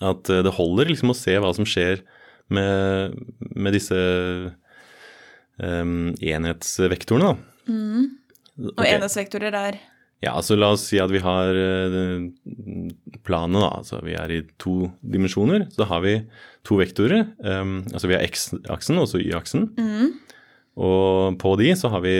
at 0.00 0.32
det 0.32 0.56
holder 0.56 0.88
liksom 0.92 1.12
å 1.12 1.18
se 1.18 1.36
hva 1.36 1.52
som 1.56 1.68
skjer 1.68 2.04
med, 2.54 3.16
med 3.56 3.76
disse 3.76 3.96
um, 5.58 6.12
enhetsvektorene, 6.18 7.32
da. 7.32 7.72
Og 8.62 8.76
okay. 8.76 8.94
enhetsvektorer 8.96 9.56
er 9.56 9.80
Ja, 10.22 10.36
altså 10.36 10.54
la 10.54 10.68
oss 10.70 10.84
si 10.86 11.00
at 11.02 11.10
vi 11.10 11.18
har 11.18 11.56
eh, 11.58 12.28
planet, 13.26 13.58
da. 13.58 13.70
Altså 13.80 13.98
vi 14.06 14.14
er 14.14 14.30
i 14.30 14.42
to 14.62 14.92
dimensjoner. 15.02 15.64
Så 15.74 15.88
har 15.90 16.04
vi 16.04 16.12
to 16.68 16.78
vektorer. 16.78 17.24
Um, 17.42 17.80
altså 17.90 18.06
vi 18.06 18.14
har 18.14 18.22
x-aksen 18.28 19.02
og 19.02 19.08
så 19.10 19.18
y-aksen. 19.18 19.72
Og 20.78 21.40
på 21.42 21.56
de 21.60 21.72
så 21.76 21.90
har 21.92 22.04
vi 22.06 22.14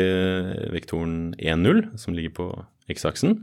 vektoren 0.75 1.31
1,0, 1.38 1.84
som 2.00 2.19
ligger 2.19 2.34
på 2.41 2.48
x-aksen. 2.91 3.39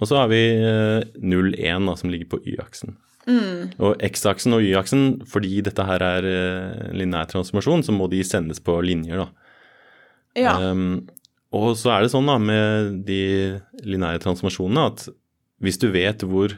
Og 0.00 0.08
så 0.08 0.16
har 0.16 0.30
vi 0.32 0.40
eh, 0.56 1.04
0, 1.20 1.54
1, 1.54 1.86
da, 1.86 1.94
som 2.00 2.12
ligger 2.12 2.30
på 2.32 2.40
y-aksen. 2.48 2.96
Og 3.30 4.00
x-aksen 4.02 4.56
og 4.56 4.64
y-aksen, 4.64 5.20
fordi 5.28 5.60
dette 5.64 5.84
her 5.86 6.02
er 6.02 6.26
eh, 6.26 6.90
lineær 6.96 7.28
transformasjon, 7.30 7.84
så 7.86 7.94
må 7.94 8.08
de 8.10 8.22
sendes 8.26 8.62
på 8.64 8.78
linjer, 8.84 9.20
da. 9.20 9.28
Ja. 10.38 10.54
Um, 10.70 11.08
og 11.56 11.72
så 11.78 11.90
er 11.92 12.04
det 12.04 12.12
sånn 12.12 12.28
da 12.30 12.36
med 12.38 13.00
de 13.08 13.22
lineære 13.82 14.22
transformasjonene 14.22 14.84
at 14.92 15.08
hvis 15.60 15.80
du 15.82 15.88
vet 15.90 16.22
hvor 16.22 16.54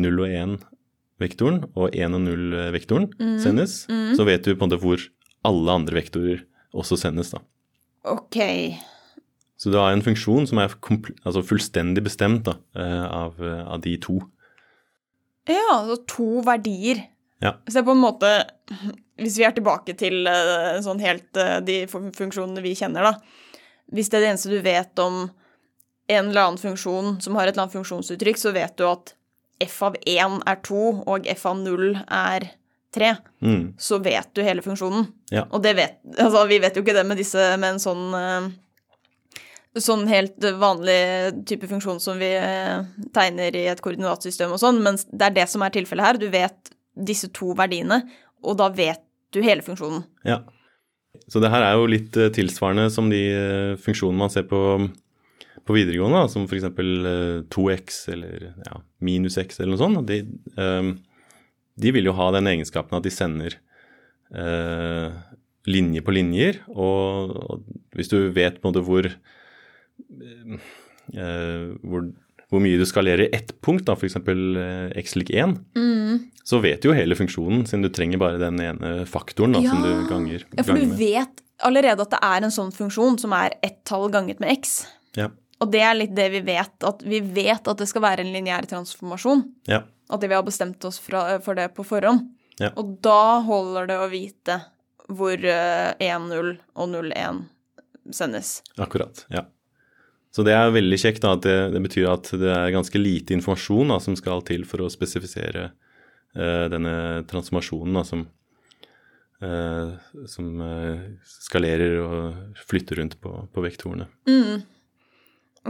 0 0.00 0.22
og 0.24 0.32
1-vektoren 0.32 1.60
og 1.76 1.92
1 1.92 2.16
og 2.16 2.24
0-vektoren 2.24 3.10
sendes, 3.42 3.84
så 4.16 4.26
vet 4.26 4.48
du 4.48 4.54
på 4.54 4.64
en 4.64 4.72
måte 4.72 4.80
hvor 4.80 5.04
alle 5.44 5.76
andre 5.76 6.00
vektorer 6.00 6.40
også 6.74 6.96
sendes. 6.98 7.34
da. 7.36 7.42
Ok. 8.08 8.40
Så 9.64 9.70
du 9.72 9.78
har 9.80 9.94
en 9.94 10.02
funksjon 10.04 10.44
som 10.44 10.58
er 10.60 10.72
altså 11.24 11.40
fullstendig 11.40 12.02
bestemt 12.04 12.42
da, 12.44 12.58
eh, 12.76 13.04
av, 13.08 13.38
eh, 13.40 13.62
av 13.64 13.80
de 13.80 13.94
to. 13.96 14.18
Ja, 15.48 15.78
altså 15.78 15.96
to 16.04 16.26
verdier. 16.44 17.00
Ja. 17.40 17.54
Så 17.64 17.72
det 17.72 17.80
er 17.80 17.86
på 17.88 17.94
en 17.96 18.04
måte 18.04 18.28
Hvis 19.16 19.38
vi 19.38 19.44
er 19.44 19.52
tilbake 19.54 19.94
til 19.96 20.26
eh, 20.26 20.80
sånn 20.82 21.00
helt 21.00 21.38
de 21.64 21.76
funksjonene 21.86 22.60
vi 22.60 22.74
kjenner, 22.74 23.06
da. 23.06 23.12
Hvis 23.94 24.10
det 24.10 24.18
er 24.18 24.24
det 24.24 24.30
eneste 24.34 24.50
du 24.52 24.60
vet 24.60 24.98
om 24.98 25.30
en 26.08 26.28
eller 26.28 26.42
annen 26.42 26.60
funksjon 26.60 27.22
som 27.22 27.36
har 27.38 27.46
et 27.46 27.54
eller 27.54 27.64
annet 27.64 27.76
funksjonsuttrykk, 27.78 28.40
så 28.40 28.52
vet 28.52 28.76
du 28.76 28.84
at 28.88 29.14
f 29.62 29.78
av 29.86 29.96
1 30.04 30.42
er 30.44 30.60
2 30.66 30.82
og 31.06 31.28
f 31.30 31.46
av 31.46 31.56
0 31.56 32.02
er 32.04 32.50
3. 32.92 33.14
Mm. 33.40 33.62
Så 33.78 34.00
vet 34.02 34.28
du 34.34 34.42
hele 34.42 34.66
funksjonen. 34.66 35.06
Ja. 35.30 35.46
Og 35.52 35.62
det 35.62 35.76
vet 35.78 35.96
Altså, 36.18 36.44
vi 36.50 36.58
vet 36.58 36.76
jo 36.76 36.82
ikke 36.84 36.98
det 36.98 37.06
med 37.06 37.22
disse 37.22 37.54
med 37.56 37.76
en 37.76 37.82
sånn 37.82 38.52
Sånn 39.82 40.04
helt 40.06 40.38
vanlig 40.60 41.00
type 41.50 41.66
funksjon 41.66 41.98
som 42.02 42.20
vi 42.20 42.30
eh, 42.38 42.84
tegner 43.16 43.56
i 43.58 43.64
et 43.72 43.80
koordinatsystem 43.82 44.52
og 44.54 44.60
sånn, 44.62 44.78
men 44.84 45.00
det 45.10 45.26
er 45.26 45.38
det 45.40 45.48
som 45.50 45.64
er 45.66 45.74
tilfellet 45.74 46.06
her. 46.06 46.20
Du 46.22 46.28
vet 46.30 46.74
disse 46.94 47.30
to 47.34 47.56
verdiene, 47.58 48.04
og 48.44 48.60
da 48.60 48.68
vet 48.70 49.02
du 49.34 49.42
hele 49.42 49.64
funksjonen. 49.66 50.04
Ja. 50.26 50.44
Så 51.30 51.40
det 51.42 51.50
her 51.52 51.64
er 51.64 51.78
jo 51.78 51.88
litt 51.88 52.16
eh, 52.18 52.32
tilsvarende 52.34 52.88
som 52.92 53.08
de 53.12 53.22
eh, 53.30 53.74
funksjonene 53.80 54.20
man 54.24 54.32
ser 54.32 54.46
på, 54.50 54.60
på 55.64 55.76
videregående, 55.76 56.24
da, 56.24 56.30
som 56.30 56.46
f.eks. 56.48 56.66
Uh, 56.74 57.44
2x 57.54 58.00
eller 58.14 58.50
ja, 58.66 58.80
minus 59.04 59.38
x 59.40 59.60
eller 59.60 59.74
noe 59.74 59.82
sånt. 59.82 60.02
De, 60.10 60.20
eh, 60.58 60.90
de 61.80 61.94
vil 61.94 62.10
jo 62.10 62.16
ha 62.18 62.30
den 62.34 62.50
egenskapen 62.50 62.98
at 62.98 63.06
de 63.06 63.14
sender 63.14 63.60
linje 65.70 66.00
på 66.02 66.10
linjer, 66.10 66.56
og, 66.74 67.60
hvis 67.94 68.08
du 68.10 68.16
vet 68.34 68.56
på 68.58 68.66
en 68.66 68.72
måte 68.72 68.82
hvor, 68.82 69.06
hvor, 71.84 72.06
hvor 72.50 72.62
mye 72.62 72.78
du 72.80 72.84
skalerer 72.88 73.26
i 73.26 73.30
ett 73.36 73.54
punkt, 73.64 73.84
da, 73.88 73.96
f.eks. 73.98 74.16
Eh, 74.16 74.92
x 75.02 75.16
lik 75.18 75.30
1, 75.34 75.56
så 76.44 76.60
vet 76.64 76.82
du 76.84 76.90
jo 76.90 76.96
hele 76.96 77.16
funksjonen, 77.18 77.64
siden 77.68 77.84
du 77.86 77.90
trenger 77.94 78.20
bare 78.20 78.40
den 78.42 78.60
ene 78.62 78.92
faktoren 79.08 79.56
da, 79.56 79.62
som 79.64 79.80
du 79.84 79.92
ganger, 80.10 80.44
Ja, 80.56 80.62
for 80.66 80.76
du 80.76 80.84
med. 80.86 80.98
vet 81.00 81.40
allerede 81.64 82.04
at 82.04 82.12
det 82.12 82.20
er 82.26 82.44
en 82.44 82.52
sånn 82.52 82.72
funksjon 82.74 83.16
som 83.22 83.32
er 83.36 83.54
ett 83.64 83.80
tall 83.88 84.10
ganget 84.12 84.40
med 84.42 84.52
x. 84.58 84.82
Ja. 85.16 85.30
Og 85.62 85.70
det 85.72 85.80
er 85.86 85.94
litt 85.96 86.12
det 86.16 86.26
vi 86.34 86.42
vet, 86.44 86.74
at 86.84 87.02
vi 87.06 87.20
vet 87.22 87.68
at 87.70 87.78
det 87.80 87.86
skal 87.88 88.02
være 88.04 88.24
en 88.24 88.32
lineær 88.34 88.66
transformasjon. 88.68 89.44
Ja. 89.70 89.84
At 90.12 90.20
vi 90.26 90.34
har 90.34 90.42
bestemt 90.44 90.84
oss 90.84 90.98
for 91.00 91.54
det 91.56 91.70
på 91.76 91.86
forhånd. 91.86 92.26
Ja. 92.60 92.68
Og 92.78 92.98
da 93.02 93.40
holder 93.46 93.86
det 93.88 93.96
å 94.02 94.10
vite 94.12 94.58
hvor 95.08 95.32
eh, 95.38 95.94
1-0 96.02 96.52
og 96.74 96.90
0-1 96.92 97.40
sendes. 98.12 98.58
Akkurat, 98.80 99.24
ja. 99.32 99.46
Så 100.34 100.42
det 100.42 100.54
er 100.56 100.72
veldig 100.74 100.98
kjekt 100.98 101.22
da, 101.22 101.36
at 101.36 101.44
det, 101.46 101.58
det 101.76 101.80
betyr 101.84 102.08
at 102.10 102.32
det 102.34 102.48
er 102.50 102.72
ganske 102.74 102.98
lite 102.98 103.36
informasjon 103.36 103.92
da, 103.92 104.00
som 104.02 104.16
skal 104.18 104.42
til 104.46 104.64
for 104.66 104.82
å 104.82 104.90
spesifisere 104.90 105.68
uh, 105.70 106.64
denne 106.72 106.94
transformasjonen 107.30 108.00
da, 108.00 108.02
som, 108.08 108.24
uh, 109.44 109.94
som 110.30 110.48
uh, 110.58 111.04
skalerer 111.46 112.00
og 112.02 112.64
flytter 112.66 112.98
rundt 112.98 113.14
på, 113.22 113.36
på 113.54 113.66
vektorene. 113.68 114.08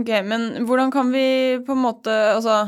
Ok, 0.00 0.14
men 0.24 0.64
hvordan 0.64 0.94
kan 0.94 1.12
vi 1.12 1.28
på 1.62 1.76
en 1.76 1.84
måte 1.84 2.10
Altså 2.32 2.64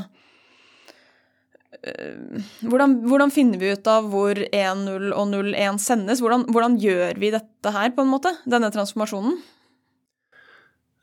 hvordan, 2.67 3.01
hvordan 3.07 3.31
finner 3.35 3.61
vi 3.61 3.73
ut 3.77 3.89
av 3.91 4.07
hvor 4.11 4.39
1-0 4.39 5.11
og 5.15 5.27
0-1 5.31 5.81
sendes? 5.83 6.23
Hvordan, 6.23 6.47
hvordan 6.51 6.79
gjør 6.83 7.19
vi 7.21 7.31
dette 7.35 7.73
her, 7.73 7.93
på 7.95 8.03
en 8.03 8.11
måte? 8.11 8.33
Denne 8.49 8.73
transformasjonen? 8.75 9.37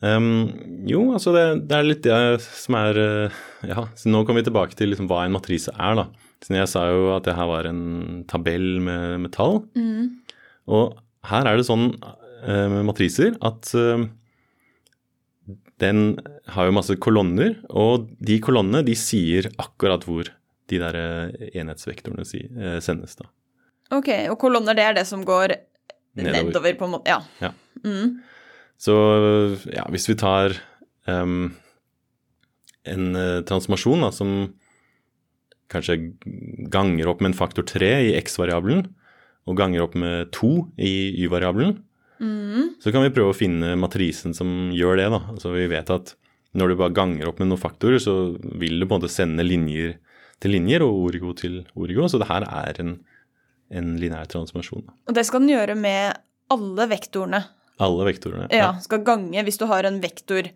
Ehm, 0.04 0.84
jo, 0.90 1.06
altså 1.16 1.32
det, 1.36 1.44
det 1.70 1.78
er 1.78 1.88
litt 1.88 2.04
det 2.04 2.18
som 2.44 2.76
er 2.76 2.98
eh, 3.00 3.38
Ja, 3.70 3.86
så 3.96 4.12
nå 4.12 4.24
kommer 4.28 4.44
vi 4.44 4.50
tilbake 4.50 4.76
til 4.76 4.92
liksom 4.92 5.08
hva 5.12 5.22
en 5.24 5.36
matrise 5.36 5.72
er, 5.72 5.96
da. 6.02 6.08
Så 6.44 6.58
jeg 6.58 6.68
sa 6.68 6.84
jo 6.92 7.14
at 7.16 7.24
det 7.28 7.38
her 7.38 7.48
var 7.48 7.70
en 7.70 8.26
tabell 8.28 8.82
med, 8.84 9.22
med 9.24 9.32
tall. 9.36 9.62
Og 10.68 10.98
her 11.30 11.48
er 11.48 11.56
det 11.60 11.68
sånn 11.70 11.94
eh, 11.96 12.68
med 12.74 12.84
matriser 12.90 13.38
at 13.48 13.72
eh, 13.80 14.04
den 15.80 16.04
har 16.52 16.68
jo 16.68 16.76
masse 16.76 16.96
kolonner, 17.02 17.56
og 17.72 18.10
de 18.24 18.38
kolonnene 18.44 18.84
de 18.88 18.96
sier 19.00 19.48
akkurat 19.60 20.04
hvor 20.08 20.28
de 20.72 20.80
der 20.80 20.96
enhetsvektorene 21.60 22.24
si, 22.28 22.40
sendes, 22.84 23.18
da. 23.20 23.26
Ok, 23.92 24.08
og 24.32 24.38
kolonner, 24.40 24.78
det 24.78 24.86
er 24.86 24.96
det 25.00 25.04
som 25.10 25.26
går 25.28 25.56
Nedover. 26.16 26.38
nedover, 26.38 26.78
på 26.80 26.88
en 26.88 26.94
måte. 26.94 27.12
Ja. 27.12 27.20
Ja. 27.44 27.52
Mm. 27.84 28.22
Så 28.84 28.96
ja, 29.72 29.86
hvis 29.94 30.10
vi 30.10 30.18
tar 30.20 30.58
um, 31.08 31.54
en 32.84 33.16
eh, 33.16 33.40
transformasjon 33.48 34.04
da, 34.04 34.10
som 34.12 34.34
kanskje 35.72 35.96
ganger 36.74 37.08
opp 37.10 37.24
med 37.24 37.32
en 37.32 37.38
faktor 37.38 37.66
3 37.70 37.94
i 38.10 38.12
x-variabelen, 38.20 38.84
og 39.48 39.60
ganger 39.60 39.86
opp 39.86 39.96
med 40.00 40.32
2 40.36 40.52
i 40.84 40.94
y-variabelen, 41.24 41.78
så 42.84 42.92
kan 42.94 43.04
vi 43.04 43.12
prøve 43.16 43.34
å 43.34 43.36
finne 43.36 43.74
matrisen 43.80 44.36
som 44.36 44.72
gjør 44.76 45.00
det. 45.00 45.08
da. 45.12 45.20
Altså 45.34 45.52
Vi 45.56 45.66
vet 45.72 45.90
at 45.92 46.14
når 46.56 46.72
du 46.72 46.76
bare 46.80 46.96
ganger 46.96 47.28
opp 47.28 47.42
med 47.42 47.50
noen 47.50 47.60
faktorer, 47.60 48.00
så 48.00 48.36
vil 48.40 48.80
du 48.80 48.86
på 48.86 48.96
en 48.96 49.02
måte 49.02 49.12
sende 49.12 49.44
linjer 49.44 49.98
til 50.44 50.54
linjer 50.56 50.84
og 50.86 51.08
origo 51.08 51.34
til 51.38 51.62
origo, 51.80 52.08
så 52.12 52.20
det 52.22 52.28
her 52.30 52.46
er 52.46 52.80
en, 52.84 52.94
en 53.72 53.92
lineær 54.00 54.30
transformasjon. 54.32 54.86
da. 54.88 54.96
Og 55.10 55.18
det 55.18 55.26
skal 55.28 55.44
den 55.44 55.54
gjøre 55.56 55.76
med 55.80 56.20
alle 56.54 56.88
vektorene. 56.92 57.44
Alle 57.84 58.08
vektorene. 58.10 58.48
Ja, 58.54 58.72
skal 58.84 59.04
gange 59.06 59.44
Hvis 59.48 59.60
du 59.62 59.66
har 59.70 59.84
en 59.90 60.00
vektor 60.04 60.50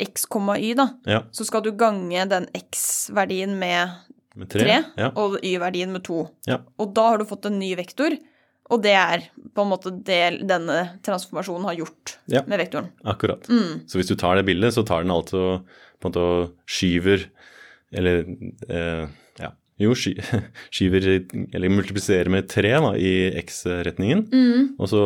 x, 0.00 0.26
y, 0.60 0.74
da, 0.76 0.88
ja. 1.08 1.22
så 1.32 1.44
skal 1.48 1.62
du 1.64 1.70
gange 1.72 2.26
den 2.28 2.48
x-verdien 2.56 3.54
med 3.58 3.94
Med 4.36 4.50
3, 4.52 4.60
3 4.66 4.74
Ja. 5.00 5.08
og 5.16 5.38
y-verdien 5.42 5.92
med 5.92 6.04
2. 6.04 6.18
ja. 6.50 6.58
Og 6.78 6.92
da 6.94 7.06
har 7.10 7.18
du 7.18 7.24
fått 7.28 7.46
en 7.48 7.58
ny 7.58 7.72
vektor, 7.78 8.16
og 8.70 8.82
det 8.84 8.92
er 8.94 9.24
på 9.56 9.64
en 9.64 9.70
måte 9.72 9.90
det 10.04 10.46
denne 10.46 10.98
transformasjonen 11.02 11.64
har 11.66 11.74
gjort 11.80 12.18
med 12.46 12.60
vektoren. 12.60 12.90
Akkurat. 13.04 13.48
Mm. 13.50 13.80
Så 13.88 13.98
hvis 13.98 14.12
du 14.12 14.14
tar 14.20 14.36
det 14.38 14.44
bildet, 14.46 14.74
så 14.76 14.84
tar 14.86 15.02
den 15.02 15.10
altså 15.10 15.62
på 16.00 16.06
en 16.06 16.12
måte 16.12 16.22
og 16.22 16.52
skyver 16.70 17.26
Eller 17.92 18.20
eh, 18.70 19.08
jo, 19.80 19.94
sky, 19.96 20.14
skyver 20.74 21.08
Eller 21.56 21.72
multipliserer 21.72 22.28
med 22.32 22.48
tre 22.52 22.72
da, 22.76 22.92
i 22.96 23.12
x-retningen. 23.42 24.26
Mm. 24.32 24.70
Og 24.78 24.90
så 24.92 25.02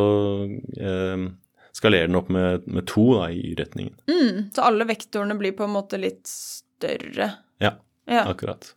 eh, 0.79 1.27
skalerer 1.75 2.07
den 2.11 2.19
opp 2.21 2.29
med, 2.35 2.67
med 2.71 2.87
to 2.91 3.07
da, 3.19 3.29
i 3.35 3.41
y-retningen. 3.53 3.95
Mm. 4.11 4.49
Så 4.55 4.65
alle 4.67 4.87
vektorene 4.89 5.37
blir 5.41 5.55
på 5.59 5.67
en 5.67 5.75
måte 5.77 5.99
litt 6.01 6.25
større. 6.31 7.33
Ja, 7.63 7.77
Ja. 8.11 8.27
akkurat. 8.29 8.75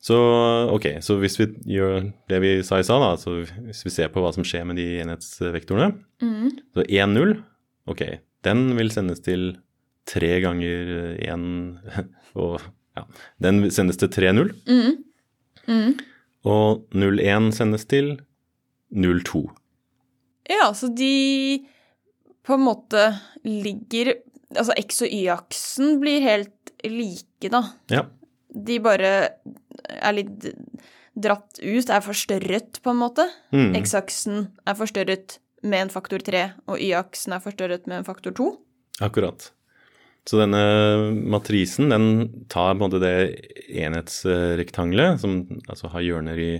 Så 0.00 0.14
ok, 0.70 0.84
så 1.02 1.16
hvis 1.18 1.34
vi 1.40 1.46
gjør 1.74 2.12
det 2.30 2.38
vi 2.42 2.50
sa 2.62 2.78
i 2.78 2.84
stad, 2.86 3.02
altså 3.02 3.40
hvis 3.66 3.80
vi 3.86 3.90
ser 3.90 4.10
på 4.14 4.22
hva 4.22 4.30
som 4.34 4.44
skjer 4.46 4.64
med 4.68 4.78
de 4.78 4.86
enhetsvektorene 5.02 5.92
Mm. 6.22 6.50
Så 6.74 6.82
1-0, 6.82 7.32
ok, 7.86 8.00
den 8.46 8.62
vil 8.78 8.88
sendes 8.90 9.20
til 9.22 9.52
tre 10.08 10.40
ganger 10.42 10.88
1 11.22 11.44
og 12.42 12.60
ja, 12.98 13.04
den 13.44 13.62
sendes 13.74 13.98
til 14.00 14.10
3-0. 14.12 14.52
Mm. 14.68 14.98
Mm. 15.68 15.96
Og 16.48 16.84
0-1 16.96 17.50
sendes 17.56 17.84
til 17.90 18.14
0-2. 18.94 19.42
Ja, 20.48 20.70
så 20.74 20.88
de 20.96 21.64
på 22.46 22.56
en 22.56 22.64
måte 22.64 23.10
ligger 23.44 24.14
Altså 24.56 24.72
x- 24.80 25.02
og 25.04 25.10
y-aksen 25.12 25.98
blir 26.00 26.22
helt 26.24 26.70
like, 26.88 27.50
da. 27.52 27.58
Ja, 27.92 28.06
De 28.48 28.78
bare 28.80 29.10
er 29.92 30.14
litt 30.16 30.46
dratt 31.20 31.58
ut, 31.60 31.90
er 31.92 32.00
forstørret, 32.00 32.78
på 32.80 32.94
en 32.94 32.96
måte. 33.02 33.26
Mm. 33.52 33.76
X-aksen 33.82 34.46
er 34.64 34.78
forstørret 34.78 35.36
med 35.68 35.82
en 35.84 35.92
faktor 35.92 36.24
3, 36.24 36.46
og 36.64 36.80
y-aksen 36.80 37.36
er 37.36 37.44
forstørret 37.44 37.84
med 37.90 38.00
en 38.00 38.08
faktor 38.08 38.32
2. 38.40 38.48
akkurat. 39.04 39.50
Så 40.28 40.36
denne 40.42 40.60
matrisen 41.32 41.88
den 41.88 42.08
tar 42.52 42.74
på 42.74 42.84
en 42.84 42.90
måte 42.90 43.00
det 43.00 43.14
enhetsrektangelet, 44.18 45.20
som 45.22 45.38
altså 45.68 45.88
har 45.92 46.04
hjørner 46.04 46.38
i 46.42 46.50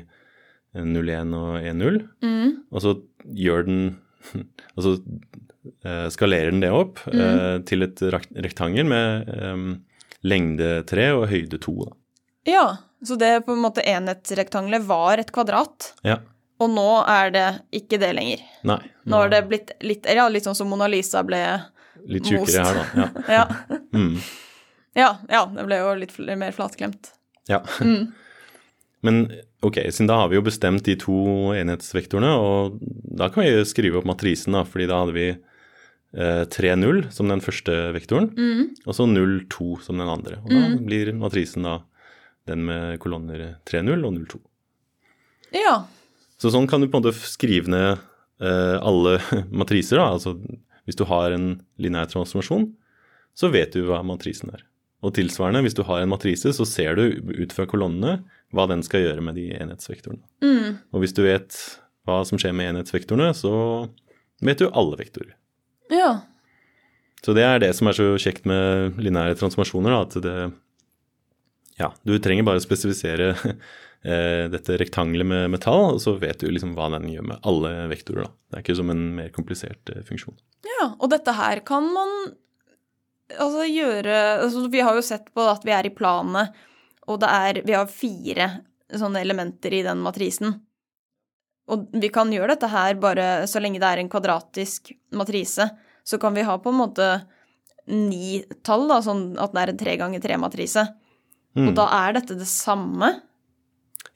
0-1 0.79 1.35
og 1.37 1.59
1-0, 1.65 1.99
Mm. 2.25 2.51
og 2.73 2.83
så 2.85 2.95
gjør 3.25 3.67
den 3.69 3.81
Og 4.77 4.83
så 4.85 4.91
eh, 5.85 6.09
skalerer 6.13 6.51
den 6.51 6.61
det 6.65 6.71
opp 6.75 6.99
eh, 7.09 7.59
til 7.69 7.85
et 7.87 8.01
rektangel 8.35 8.85
med 8.89 9.29
eh, 9.31 9.63
lengde 10.27 10.71
3 10.91 11.07
og 11.17 11.29
høyde 11.31 11.61
2. 11.63 11.75
Da. 11.87 11.93
Ja, 12.51 12.65
så 13.05 13.17
det 13.21 13.31
på 13.47 13.55
en 13.55 13.63
måte 13.63 13.85
enhetsrektangelet 13.87 14.85
var 14.89 15.19
et 15.23 15.31
kvadrat, 15.33 15.93
Ja. 16.05 16.19
og 16.61 16.71
nå 16.75 16.89
er 17.07 17.31
det 17.35 17.47
ikke 17.79 18.01
det 18.03 18.11
lenger. 18.19 18.43
Nei. 18.69 18.81
Nå 19.09 19.23
er 19.25 19.33
det 19.37 19.43
blitt 19.49 19.73
litt, 19.87 20.05
ja, 20.11 20.27
litt 20.29 20.45
sånn 20.49 20.57
som 20.59 20.69
Mona 20.73 20.89
Lisa 20.91 21.23
ble 21.25 21.41
Litt 22.09 22.29
tjukkere 22.31 22.65
her, 22.65 22.79
da. 22.79 22.85
Ja. 22.97 23.09
Ja, 23.39 23.45
Mm. 23.93 24.15
ja, 24.97 25.11
ja 25.29 25.43
det 25.55 25.65
ble 25.69 25.79
jo 25.83 25.95
litt 26.01 26.15
mer 26.39 26.53
flatklemt. 26.57 27.13
ja. 27.49 27.63
Mm. 27.85 28.09
Men 29.07 29.19
ok, 29.63 29.77
siden 29.95 30.09
da 30.11 30.17
har 30.25 30.29
vi 30.33 30.35
jo 30.41 30.43
bestemt 30.43 30.83
de 30.89 30.97
to 30.99 31.15
enhetsvektorene, 31.55 32.33
og 32.35 32.81
da 33.21 33.29
kan 33.31 33.45
vi 33.47 33.61
skrive 33.69 34.01
opp 34.01 34.09
matrisen, 34.11 34.57
da, 34.57 34.65
fordi 34.67 34.89
da 34.91 34.97
hadde 35.05 35.15
vi 35.15 35.27
eh, 35.31 36.43
3-0 36.51 37.05
som 37.15 37.29
den 37.31 37.39
første 37.45 37.77
vektoren, 37.95 38.27
Mm. 38.35 38.65
og 38.89 38.97
så 38.99 39.07
0-2 39.07 39.69
som 39.87 39.99
den 40.03 40.09
andre. 40.11 40.41
Og 40.43 40.51
da 40.51 40.65
blir 40.83 41.13
matrisen 41.15 41.63
da 41.69 41.77
den 42.49 42.65
med 42.67 42.99
kolonner 42.99 43.59
3-0 43.71 44.03
og 44.09 44.17
0-2. 44.19 44.41
Ja. 45.55 45.77
Så 46.43 46.51
sånn 46.51 46.67
kan 46.71 46.81
du 46.83 46.89
på 46.91 46.99
en 46.99 47.05
måte 47.07 47.15
skrive 47.23 47.71
ned 47.71 47.99
eh, 48.41 48.77
alle 48.83 49.19
matriser. 49.63 49.99
da, 50.03 50.11
altså 50.17 50.35
Hvis 50.89 50.97
du 50.97 51.05
har 51.09 51.35
en 51.37 51.59
lineær 51.77 52.09
transformasjon, 52.09 52.71
så 53.37 53.53
vet 53.53 53.77
du 53.77 53.85
hva 53.87 54.01
matrisen 54.07 54.51
er. 54.55 54.65
Og 55.05 55.13
tilsvarende, 55.15 55.61
hvis 55.63 55.77
du 55.79 55.85
har 55.87 56.03
en 56.03 56.11
matrise, 56.11 56.51
så 56.57 56.65
ser 56.67 56.97
du 56.99 57.21
ut 57.29 57.53
fra 57.55 57.69
kolonnene 57.71 58.23
hva 58.57 58.65
den 58.71 58.81
skal 58.83 59.05
gjøre 59.05 59.23
med 59.23 59.37
de 59.39 59.51
enhetsvektorene. 59.55 60.25
Mm. 60.43 60.81
Og 60.91 61.05
hvis 61.05 61.15
du 61.15 61.23
vet 61.27 61.55
hva 62.09 62.23
som 62.27 62.41
skjer 62.41 62.57
med 62.57 62.73
enhetsvektorene, 62.73 63.29
så 63.37 63.53
vet 64.43 64.59
du 64.59 64.71
alle 64.73 64.99
vektorer. 64.99 65.37
Ja. 65.93 66.23
Så 67.23 67.35
det 67.37 67.45
er 67.47 67.61
det 67.63 67.71
som 67.77 67.91
er 67.91 67.99
så 67.99 68.09
kjekt 68.21 68.49
med 68.49 68.99
lineære 69.03 69.39
transformasjoner, 69.39 69.95
da, 69.95 70.01
at 70.07 70.19
det 70.25 70.39
Ja, 71.79 71.93
du 72.03 72.17
trenger 72.19 72.43
bare 72.43 72.63
spesifisere 72.63 73.35
eh, 73.37 73.53
dette 74.03 74.77
rektangelet 74.79 75.27
med 75.27 75.49
metall, 75.51 75.97
og 75.97 76.03
så 76.03 76.15
vet 76.21 76.39
du 76.41 76.47
liksom 76.53 76.77
hva 76.77 76.87
den 76.95 77.09
gjør 77.11 77.25
med 77.33 77.49
alle 77.49 77.73
vektorer. 77.91 78.29
Da. 78.29 78.31
Det 78.31 78.59
er 78.59 78.65
ikke 78.65 78.79
som 78.79 78.93
en 78.95 79.03
mer 79.17 79.33
komplisert 79.35 79.91
eh, 79.95 80.05
funksjon. 80.07 80.37
ja. 80.79 80.93
Og 80.99 81.11
dette 81.11 81.35
her 81.35 81.63
kan 81.67 81.89
man 81.93 82.15
altså 83.37 83.67
gjøre 83.69 84.15
altså, 84.45 84.69
Vi 84.73 84.81
har 84.81 84.97
jo 84.97 85.05
sett 85.05 85.27
på 85.35 85.45
at 85.51 85.67
vi 85.67 85.75
er 85.75 85.89
i 85.89 85.95
planet, 85.95 86.55
og 87.09 87.21
det 87.21 87.29
er 87.29 87.61
Vi 87.67 87.77
har 87.77 87.91
fire 87.93 88.49
sånne 88.89 89.21
elementer 89.21 89.75
i 89.75 89.83
den 89.85 90.01
matrisen. 90.01 90.55
Og 91.69 91.91
vi 91.93 92.09
kan 92.09 92.31
gjøre 92.33 92.55
dette 92.55 92.71
her 92.73 92.95
bare 92.97 93.47
så 93.51 93.61
lenge 93.61 93.81
det 93.83 93.89
er 93.91 94.01
en 94.01 94.09
kvadratisk 94.09 94.95
matrise. 95.13 95.67
Så 96.05 96.17
kan 96.23 96.33
vi 96.33 96.47
ha 96.47 96.55
på 96.57 96.73
en 96.73 96.81
måte 96.81 97.09
ni 97.89 98.41
tall, 98.65 98.87
da, 98.89 99.01
sånn 99.05 99.35
at 99.41 99.53
det 99.53 99.61
er 99.61 99.73
en 99.73 99.81
tre 99.81 99.97
ganger 100.01 100.23
tre-matrise. 100.25 100.87
Mm. 101.57 101.69
Og 101.69 101.77
da 101.77 101.87
er 101.99 102.17
dette 102.17 102.37
det 102.39 102.49
samme. 102.49 103.11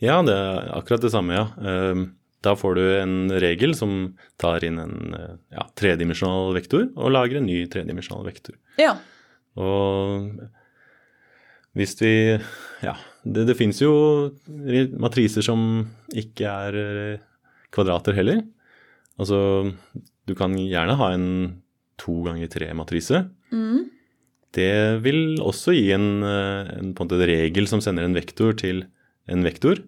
Ja, 0.02 0.18
det 0.26 0.34
er 0.34 0.72
akkurat 0.76 1.04
det 1.04 1.12
samme, 1.14 1.38
ja. 1.38 1.46
Eh, 1.62 2.02
Da 2.42 2.56
får 2.58 2.74
du 2.74 2.82
en 2.98 3.30
regel 3.38 3.70
som 3.78 4.16
tar 4.42 4.64
inn 4.66 4.80
en 4.82 5.14
eh, 5.14 5.34
ja, 5.54 5.62
tredimensjonal 5.78 6.50
vektor 6.56 6.88
og 6.96 7.12
lager 7.14 7.38
en 7.38 7.46
ny 7.46 7.60
tredimensjonal 7.70 8.26
vektor. 8.26 8.56
Ja. 8.82 8.96
Og 9.54 10.32
hvis 11.78 11.94
vi 12.00 12.40
Ja, 12.82 12.96
det, 13.22 13.46
det 13.46 13.56
fins 13.56 13.78
jo 13.80 13.92
matriser 14.98 15.46
som 15.46 15.86
ikke 16.10 16.50
er 16.50 16.80
eh, 16.82 17.22
kvadrater 17.72 18.16
heller. 18.18 18.42
Altså, 19.20 19.70
du 20.26 20.34
kan 20.34 20.56
gjerne 20.58 20.98
ha 20.98 21.12
en 21.14 21.28
to 22.02 22.24
ganger 22.26 22.50
tre-matrise. 22.50 23.22
Mm. 23.54 23.86
Det 24.52 24.98
vil 25.04 25.38
også 25.40 25.76
gi 25.78 25.92
en, 25.94 26.08
eh, 26.26 26.74
en, 26.80 26.90
på 26.98 27.06
en 27.06 27.22
regel 27.22 27.70
som 27.70 27.80
sender 27.84 28.04
en 28.08 28.18
vektor 28.18 28.58
til 28.58 28.82
en 29.30 29.46
vektor. 29.46 29.78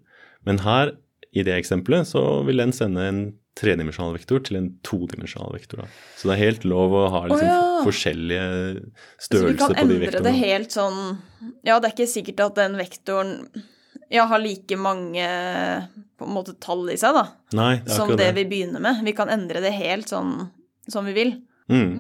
Men 0.47 0.61
her, 0.65 0.95
i 1.35 1.43
det 1.47 1.57
eksempelet, 1.57 2.09
så 2.09 2.23
vil 2.47 2.63
den 2.63 2.73
sende 2.77 3.09
en 3.09 3.25
tredimensjonal 3.59 4.17
vektor 4.17 4.43
til 4.43 4.59
en 4.59 4.71
todimensjonal 4.87 5.55
vektor. 5.55 5.85
Da. 5.85 5.89
Så 6.19 6.29
det 6.29 6.35
er 6.35 6.41
helt 6.43 6.65
lov 6.67 6.95
å 6.99 7.05
ha 7.13 7.21
liksom, 7.31 7.47
oh, 7.47 7.53
ja. 7.53 7.85
forskjellige 7.87 8.49
størrelser 9.23 9.23
på 9.23 9.29
de 9.29 9.29
størrelser 9.29 9.61
Så 9.63 9.69
på 9.69 9.75
de 9.75 9.83
endre 9.85 9.99
det 10.01 10.09
vektorene. 10.09 10.41
helt 10.41 10.75
sånn 10.75 10.99
Ja, 11.69 11.77
det 11.79 11.89
er 11.89 11.95
ikke 11.95 12.11
sikkert 12.11 12.43
at 12.49 12.59
den 12.59 12.75
vektoren 12.81 13.33
ja, 14.11 14.27
har 14.31 14.43
like 14.43 14.79
mange 14.79 15.29
på 16.19 16.27
en 16.27 16.35
måte 16.35 16.55
tall 16.63 16.83
i 16.93 16.99
seg, 17.01 17.15
da, 17.17 17.25
Nei, 17.57 17.77
det 17.87 17.95
som 17.95 18.11
det 18.11 18.19
det. 18.21 18.33
vi 18.37 18.45
begynner 18.51 18.83
med. 18.83 19.01
Vi 19.07 19.15
kan 19.17 19.31
endre 19.33 19.63
det 19.65 19.73
helt 19.75 20.11
sånn 20.11 20.35
som 20.91 21.07
vi 21.09 21.15
vil. 21.17 21.33
Mm. 21.73 21.97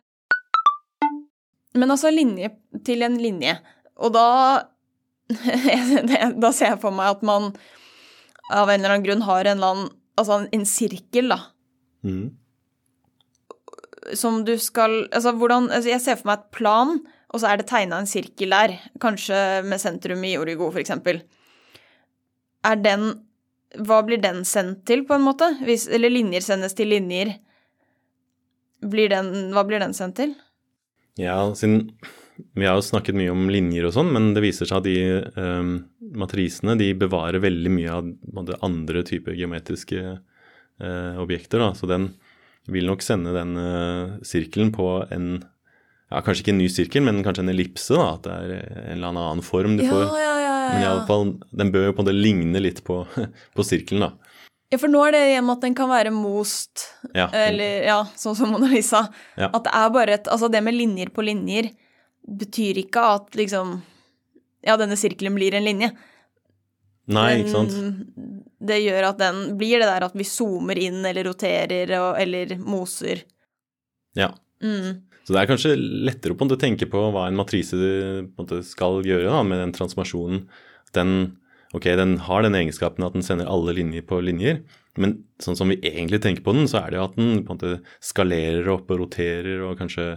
Men 1.75 1.91
altså 1.95 2.13
linje 2.15 2.51
til 2.87 3.03
en 3.07 3.17
linje. 3.19 3.57
Og 4.03 4.15
da 4.15 4.29
Da 6.43 6.51
ser 6.53 6.75
jeg 6.75 6.83
for 6.83 6.95
meg 6.95 7.15
at 7.17 7.23
man 7.27 7.55
av 8.53 8.71
en 8.71 8.81
eller 8.81 8.95
annen 8.95 9.07
grunn 9.07 9.25
har 9.25 9.45
en 9.45 9.59
eller 9.59 9.75
annen 9.75 9.93
Altså 10.15 10.37
en, 10.39 10.45
en 10.55 10.63
sirkel, 10.63 11.33
da. 11.33 11.41
Mm. 12.07 12.29
Som 14.15 14.45
du 14.47 14.53
skal 14.63 15.09
Altså 15.09 15.33
hvordan 15.35 15.71
altså 15.73 15.91
Jeg 15.91 16.03
ser 16.05 16.21
for 16.21 16.29
meg 16.31 16.45
et 16.45 16.53
plan, 16.55 16.93
og 17.35 17.43
så 17.43 17.51
er 17.51 17.59
det 17.59 17.67
tegna 17.67 17.99
en 17.99 18.07
sirkel 18.07 18.55
der. 18.55 18.77
Kanskje 19.03 19.65
med 19.67 19.83
sentrum 19.83 20.23
i 20.23 20.37
Origo, 20.39 20.71
eksempel. 20.79 21.25
Er 22.63 22.79
den 22.79 23.09
Hva 23.75 24.05
blir 24.07 24.23
den 24.23 24.45
sendt 24.47 24.85
til, 24.87 25.03
på 25.03 25.17
en 25.17 25.27
måte? 25.27 25.49
Hvis, 25.67 25.89
eller 25.91 26.15
linjer 26.15 26.45
sendes 26.47 26.79
til 26.79 26.93
linjer. 26.95 27.33
Blir 28.87 29.11
den, 29.11 29.33
hva 29.51 29.65
blir 29.67 29.83
den 29.83 29.97
sendt 29.99 30.21
til? 30.21 30.37
Ja, 31.19 31.41
siden 31.59 31.89
vi 32.55 32.67
har 32.67 32.79
jo 32.79 32.83
snakket 32.83 33.17
mye 33.19 33.31
om 33.33 33.47
linjer 33.51 33.87
og 33.89 33.95
sånn, 33.95 34.11
men 34.15 34.33
det 34.35 34.43
viser 34.43 34.69
seg 34.69 34.81
at 34.81 34.87
de 34.87 34.97
eh, 35.23 35.73
matrisene 36.19 36.77
de 36.81 36.91
bevarer 36.99 37.43
veldig 37.43 37.73
mye 37.73 37.95
av 37.95 38.55
andre 38.67 39.05
typer 39.07 39.37
geometriske 39.39 40.01
eh, 40.03 41.21
objekter. 41.23 41.63
Da. 41.63 41.73
Så 41.79 41.87
den 41.91 42.11
vil 42.71 42.89
nok 42.91 43.05
sende 43.07 43.35
den 43.37 43.55
eh, 43.61 44.17
sirkelen 44.27 44.73
på 44.75 44.89
en 45.15 45.35
ja, 46.13 46.21
Kanskje 46.23 46.45
ikke 46.45 46.53
en 46.53 46.61
ny 46.61 46.67
sirkel, 46.71 47.03
men 47.03 47.23
kanskje 47.27 47.43
en 47.43 47.51
ellipse. 47.51 47.95
da, 47.97 48.11
At 48.19 48.27
det 48.27 48.35
er 48.35 48.83
en 48.93 48.99
eller 48.99 49.09
annen 49.15 49.41
form 49.43 49.79
du 49.79 49.83
får. 49.87 50.05
ja, 50.21 50.35
ja, 50.43 50.53
Men 50.75 50.83
i 50.83 50.91
alle 50.91 51.07
fall, 51.09 51.33
den 51.51 51.73
bør 51.75 51.89
jo 51.89 51.95
på 51.95 52.03
en 52.03 52.07
måte 52.07 52.15
ligne 52.15 52.63
litt 52.63 52.83
på, 52.87 53.01
på 53.57 53.67
sirkelen, 53.67 54.05
da. 54.07 54.35
Ja, 54.73 54.79
for 54.81 54.91
nå 54.91 55.01
er 55.07 55.15
det 55.15 55.23
igjen 55.31 55.51
at 55.53 55.63
den 55.65 55.75
kan 55.79 55.91
være 55.91 56.11
most, 56.15 56.87
Ja, 57.15 57.29
eller 57.31 57.85
ja, 57.87 57.97
sånn 58.19 58.37
som 58.39 58.51
Mona 58.51 58.69
Lisa. 58.71 59.05
Ja. 59.39 59.49
At 59.49 59.67
det 59.67 59.75
er 59.81 59.91
bare 59.95 60.17
et 60.19 60.31
Altså, 60.31 60.49
det 60.51 60.63
med 60.67 60.75
linjer 60.77 61.13
på 61.15 61.25
linjer 61.27 61.69
betyr 62.25 62.81
ikke 62.85 63.05
at 63.17 63.39
liksom 63.39 63.81
Ja, 64.65 64.79
denne 64.81 64.97
sirkelen 64.97 65.35
blir 65.37 65.55
en 65.55 65.67
linje. 65.67 65.91
Nei, 67.13 67.43
ikke 67.43 67.53
sant. 67.53 67.75
Det 68.65 68.79
gjør 68.81 69.11
at 69.11 69.19
den 69.21 69.59
blir 69.61 69.83
det 69.83 69.89
der 69.91 70.07
at 70.07 70.15
vi 70.17 70.25
zoomer 70.25 70.79
inn 70.81 71.03
eller 71.05 71.27
roterer 71.29 71.91
og, 71.99 72.15
eller 72.23 72.55
moser. 72.65 73.27
Ja. 74.17 74.31
Mm. 74.65 75.05
Så 75.25 75.35
det 75.35 75.41
er 75.41 75.51
kanskje 75.51 75.75
lettere 75.77 76.35
å 76.35 76.39
på 76.39 76.47
en 76.47 76.55
tenke 76.61 76.89
på 76.89 77.03
hva 77.13 77.27
en 77.29 77.37
matrise 77.37 77.77
på 77.77 78.25
en 78.25 78.31
måte 78.39 78.61
skal 78.65 79.01
gjøre 79.05 79.29
da, 79.33 79.43
med 79.45 79.61
den 79.61 79.75
transformasjonen. 79.77 80.47
Den, 80.97 81.13
ok, 81.77 81.91
den 82.01 82.19
har 82.27 82.45
den 82.45 82.57
egenskapen 82.57 83.07
at 83.07 83.17
den 83.17 83.25
sender 83.25 83.49
alle 83.51 83.77
linjer 83.77 84.05
på 84.09 84.21
linjer, 84.25 84.63
men 85.01 85.17
sånn 85.43 85.57
som 85.59 85.73
vi 85.73 85.81
egentlig 85.83 86.21
tenker 86.23 86.45
på 86.45 86.55
den, 86.55 86.69
så 86.71 86.85
er 86.85 86.93
det 86.93 87.01
jo 87.01 87.07
at 87.09 87.17
den 87.17 87.41
på 87.43 87.55
en 87.55 87.57
måte 87.57 88.03
skalerer 88.05 88.69
opp 88.77 88.93
og 88.93 89.01
roterer 89.01 89.65
og 89.67 89.81
kanskje 89.81 90.13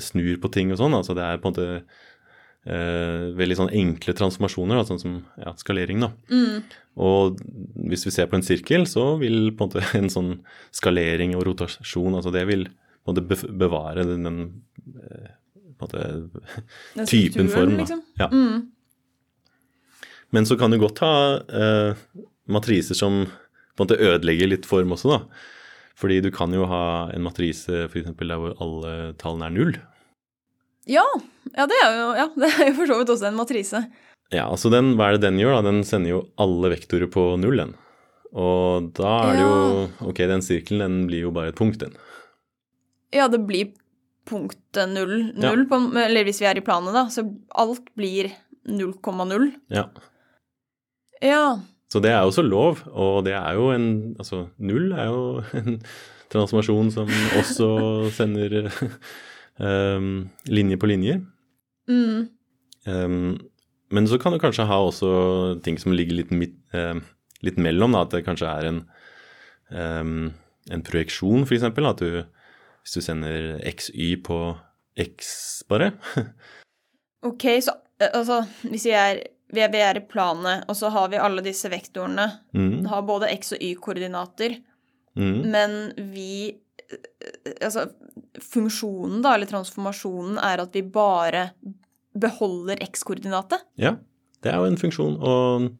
snur 0.00 0.38
på 0.42 0.50
ting 0.52 0.72
og 0.72 0.80
sånn. 0.80 0.96
Altså 0.96 1.16
det 1.16 1.24
er 1.24 1.40
på 1.40 1.50
en 1.50 1.54
måte 1.54 1.68
eh, 2.66 3.32
veldig 3.38 3.58
sånn 3.60 3.72
enkle 3.76 4.14
transformasjoner, 4.16 4.78
da, 4.78 4.86
sånn 4.88 5.02
som 5.02 5.16
ja, 5.40 5.54
skalering, 5.60 6.02
da. 6.04 6.10
Mm. 6.32 6.62
Og 7.06 7.40
hvis 7.90 8.06
vi 8.08 8.14
ser 8.14 8.30
på 8.30 8.38
en 8.38 8.46
sirkel, 8.46 8.86
så 8.90 9.14
vil 9.20 9.52
på 9.56 9.66
en 9.66 9.72
måte 9.72 9.84
en 10.00 10.12
sånn 10.12 10.32
skalering 10.74 11.36
og 11.38 11.46
rotasjon, 11.50 12.16
altså 12.18 12.34
det 12.34 12.46
vil 12.50 12.68
på 13.06 13.12
en 13.12 13.18
måte 13.18 13.50
bevare 13.54 14.06
den, 14.08 14.26
den 14.26 14.38
eh, 14.98 15.34
på 15.76 15.86
en 15.86 15.90
måte, 15.90 16.46
typen 17.12 17.52
form. 17.52 17.76
Da. 17.76 17.84
liksom. 17.84 18.06
Ja. 18.18 18.30
Mm. 18.32 18.72
Men 20.34 20.48
så 20.48 20.56
kan 20.58 20.72
du 20.72 20.80
godt 20.82 21.04
ha 21.04 21.12
eh, 21.38 22.06
matriser 22.50 22.98
som 22.98 23.26
på 23.76 23.84
en 23.84 23.86
måte 23.86 24.00
ødelegger 24.00 24.50
litt 24.50 24.66
form 24.66 24.96
også, 24.96 25.12
da. 25.12 25.52
Fordi 25.96 26.18
du 26.24 26.30
kan 26.34 26.52
jo 26.52 26.66
ha 26.68 26.82
en 27.14 27.24
matrise 27.24 27.86
f.eks. 27.88 28.10
der 28.18 28.40
hvor 28.40 28.56
alle 28.60 29.14
tallene 29.20 29.48
er 29.48 29.54
null. 29.54 29.76
Ja, 30.86 31.04
ja, 31.56 31.64
det 31.66 31.78
jo 31.82 32.10
ja, 32.18 32.26
det 32.42 32.50
er 32.52 32.68
jo 32.70 32.74
for 32.80 32.90
så 32.92 32.98
vidt 33.00 33.14
også 33.16 33.30
en 33.30 33.38
matrise. 33.40 33.80
Ja, 34.34 34.44
altså 34.50 34.70
den, 34.74 34.94
hva 34.98 35.08
er 35.08 35.16
det 35.16 35.24
den 35.28 35.40
gjør? 35.40 35.56
da? 35.58 35.70
Den 35.70 35.84
sender 35.86 36.12
jo 36.12 36.20
alle 36.42 36.72
vektorer 36.74 37.08
på 37.12 37.24
null, 37.40 37.56
den. 37.62 37.72
Og 38.36 38.90
da 38.98 39.12
er 39.30 39.36
det 39.38 39.44
jo 39.44 40.08
Ok, 40.10 40.20
den 40.28 40.42
sirkelen 40.44 40.82
den 40.82 40.96
blir 41.08 41.28
jo 41.28 41.32
bare 41.34 41.52
et 41.52 41.58
punkt, 41.58 41.78
den. 41.80 41.94
Ja, 43.14 43.28
det 43.32 43.40
blir 43.48 43.70
punktet 44.26 44.90
null, 44.90 45.30
Ja. 45.38 45.52
på, 45.70 45.78
eller 46.02 46.26
hvis 46.26 46.40
vi 46.42 46.48
er 46.50 46.58
i 46.58 46.64
planet, 46.66 46.92
da, 46.96 47.04
så 47.08 47.22
alt 47.54 47.86
blir 47.96 48.32
0,0. 48.66 49.46
Ja. 49.70 49.86
Ja. 51.22 51.44
Så 51.96 52.02
det 52.04 52.10
er 52.12 52.20
jo 52.20 52.28
også 52.28 52.42
lov, 52.44 52.82
og 52.92 53.24
det 53.24 53.32
er 53.32 53.56
jo 53.56 53.70
en 53.72 54.16
Altså, 54.20 54.46
null 54.58 54.92
er 54.92 55.06
jo 55.08 55.42
en 55.62 55.78
transformasjon 56.28 56.90
som 56.92 57.08
også 57.38 57.68
sender 58.12 58.68
um, 59.56 60.28
linje 60.58 60.76
på 60.76 60.90
linjer. 60.90 61.22
Mm. 61.88 62.28
Um, 62.86 63.38
men 63.90 64.08
så 64.10 64.18
kan 64.18 64.34
du 64.34 64.42
kanskje 64.42 64.66
ha 64.68 64.80
også 64.82 65.60
ting 65.64 65.78
som 65.80 65.94
ligger 65.94 66.18
litt, 66.18 66.34
midt, 66.34 66.58
uh, 66.74 67.00
litt 67.46 67.56
mellom, 67.56 67.96
da, 67.96 68.04
at 68.04 68.12
det 68.12 68.26
kanskje 68.26 68.50
er 68.50 68.68
en, 68.68 68.82
um, 69.70 70.34
en 70.68 70.84
projeksjon, 70.84 71.46
f.eks. 71.46 71.64
At 71.64 72.02
du, 72.02 72.26
hvis 72.82 72.98
du 72.98 73.00
sender 73.00 73.56
xy 73.78 74.16
på 74.26 74.40
x, 75.00 75.62
bare. 75.70 75.94
Ok, 77.26 77.42
så 77.64 77.72
eh, 77.98 78.10
altså, 78.14 78.44
hvis 78.62 78.84
vi 78.86 78.92
er, 78.94 79.22
vi 79.52 79.60
er, 79.62 79.96
i 79.96 80.00
planet, 80.00 80.64
og 80.68 80.76
så 80.76 80.88
har 80.90 81.08
vi 81.12 81.16
alle 81.22 81.42
disse 81.44 81.68
vektorene, 81.70 82.40
Mm, 82.54 82.86
har 82.90 83.02
både 83.02 83.28
x- 83.36 83.52
og 83.52 83.62
y-koordinater, 83.62 84.58
mm, 85.16 85.42
men 85.50 85.92
vi 86.12 86.56
eh, 86.90 87.52
Altså, 87.62 87.86
funksjonen, 88.42 89.22
da, 89.22 89.34
eller 89.34 89.46
transformasjonen, 89.50 90.38
er 90.38 90.62
at 90.62 90.74
vi 90.74 90.82
bare 90.82 91.50
beholder 92.14 92.76
x-koordinatet. 92.86 93.60
ja, 93.76 93.96
det 94.42 94.52
er 94.52 94.56
jo 94.60 94.64
en 94.70 94.76
funksjon, 94.78 95.16
og 95.22 95.70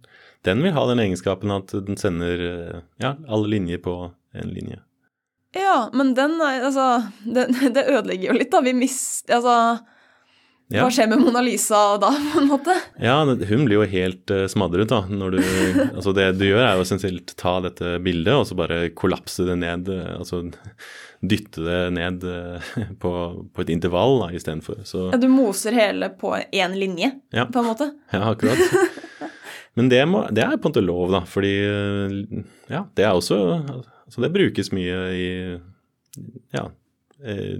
den 0.46 0.62
vil 0.62 0.72
ha 0.72 0.86
den 0.88 0.98
egenskapen 1.02 1.50
at 1.54 1.70
den 1.86 1.96
sender 2.00 2.40
uh, 2.42 2.80
ja, 3.02 3.14
alle 3.28 3.48
linjer 3.52 3.78
på 3.78 4.12
en 4.34 4.50
linje. 4.54 4.80
Ja, 5.56 5.88
men 5.92 6.14
den 6.14 6.40
er 6.40 6.64
Altså, 6.66 6.86
den, 7.36 7.54
det 7.72 7.86
ødelegger 7.88 8.32
jo 8.32 8.38
litt, 8.38 8.50
da. 8.52 8.60
Vi 8.60 8.72
mister 8.76 9.38
Altså, 9.38 9.84
Ja. 10.72 10.82
hva 10.82 10.90
skjer 10.90 11.06
med 11.12 11.20
Mona 11.22 11.38
Lisa 11.46 11.78
da, 12.02 12.08
på 12.32 12.40
en 12.40 12.48
måte? 12.50 12.74
Ja, 12.98 13.20
hun 13.22 13.60
blir 13.68 13.76
jo 13.78 13.84
helt 13.86 14.32
uh, 14.34 14.46
smadret, 14.50 14.88
da. 14.90 15.04
Når 15.06 15.36
du, 15.36 15.38
altså 16.00 16.10
det 16.16 16.24
du 16.40 16.42
gjør, 16.48 16.64
er 16.66 16.74
jo 16.80 16.82
essensielt 16.86 17.36
ta 17.38 17.52
dette 17.62 17.92
bildet 18.02 18.34
og 18.34 18.46
så 18.48 18.56
bare 18.58 18.80
kollapse 18.98 19.46
det 19.46 19.54
ned. 19.62 19.86
eh, 19.94 20.16
Altså 20.16 20.40
dytte 21.26 21.62
det 21.64 21.78
ned 21.96 22.26
eh, 22.28 22.72
på, 23.00 23.12
på 23.54 23.62
et 23.64 23.70
intervall 23.76 24.18
da, 24.24 24.32
istedenfor. 24.36 24.82
Så 24.84 25.06
Ja, 25.12 25.20
du 25.22 25.28
moser 25.32 25.72
hele 25.78 26.10
på 26.18 26.34
én 26.50 26.74
linje, 26.78 27.12
Ja. 27.32 27.46
på 27.46 27.62
en 27.62 27.70
måte. 27.70 27.92
ja, 28.12 28.24
akkurat. 28.32 28.58
Men 29.78 29.88
det, 29.92 30.02
må, 30.08 30.24
det 30.34 30.42
er 30.44 30.56
på 30.58 30.66
en 30.66 30.72
måte 30.74 30.82
lov, 30.84 31.10
da. 31.14 31.22
Fordi 31.30 31.54
eh, 31.62 32.44
ja, 32.72 32.84
det 32.96 33.06
er 33.06 33.14
også 33.14 33.38
Altså 34.06 34.22
det 34.22 34.32
brukes 34.34 34.70
mye 34.74 34.98
i 35.14 35.26
ja, 36.54 36.66
eh, 37.22 37.58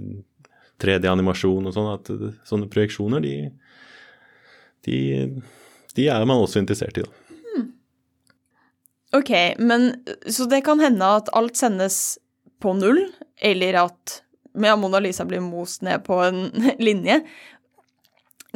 3D-animasjon 0.83 1.69
og 1.69 1.73
sånn, 1.75 1.93
at 1.93 2.11
sånne 2.47 2.69
projeksjoner, 2.71 3.23
de, 3.23 3.35
de, 4.85 4.99
de 5.97 6.09
er 6.13 6.27
man 6.29 6.43
også 6.43 6.61
interessert 6.61 6.99
i, 7.01 7.05
da. 7.05 7.23
Ok, 9.15 9.31
men 9.57 9.93
så 10.27 10.45
det 10.45 10.61
kan 10.61 10.81
hende 10.83 11.07
at 11.19 11.29
alt 11.35 11.55
sendes 11.55 12.17
på 12.61 12.73
null, 12.75 13.05
eller 13.39 13.79
at 13.85 14.19
ja, 14.57 14.75
Mona 14.75 14.99
Lisa 14.99 15.25
blir 15.25 15.39
most 15.39 15.81
ned 15.81 16.03
på 16.05 16.19
en 16.25 16.47
linje. 16.79 17.21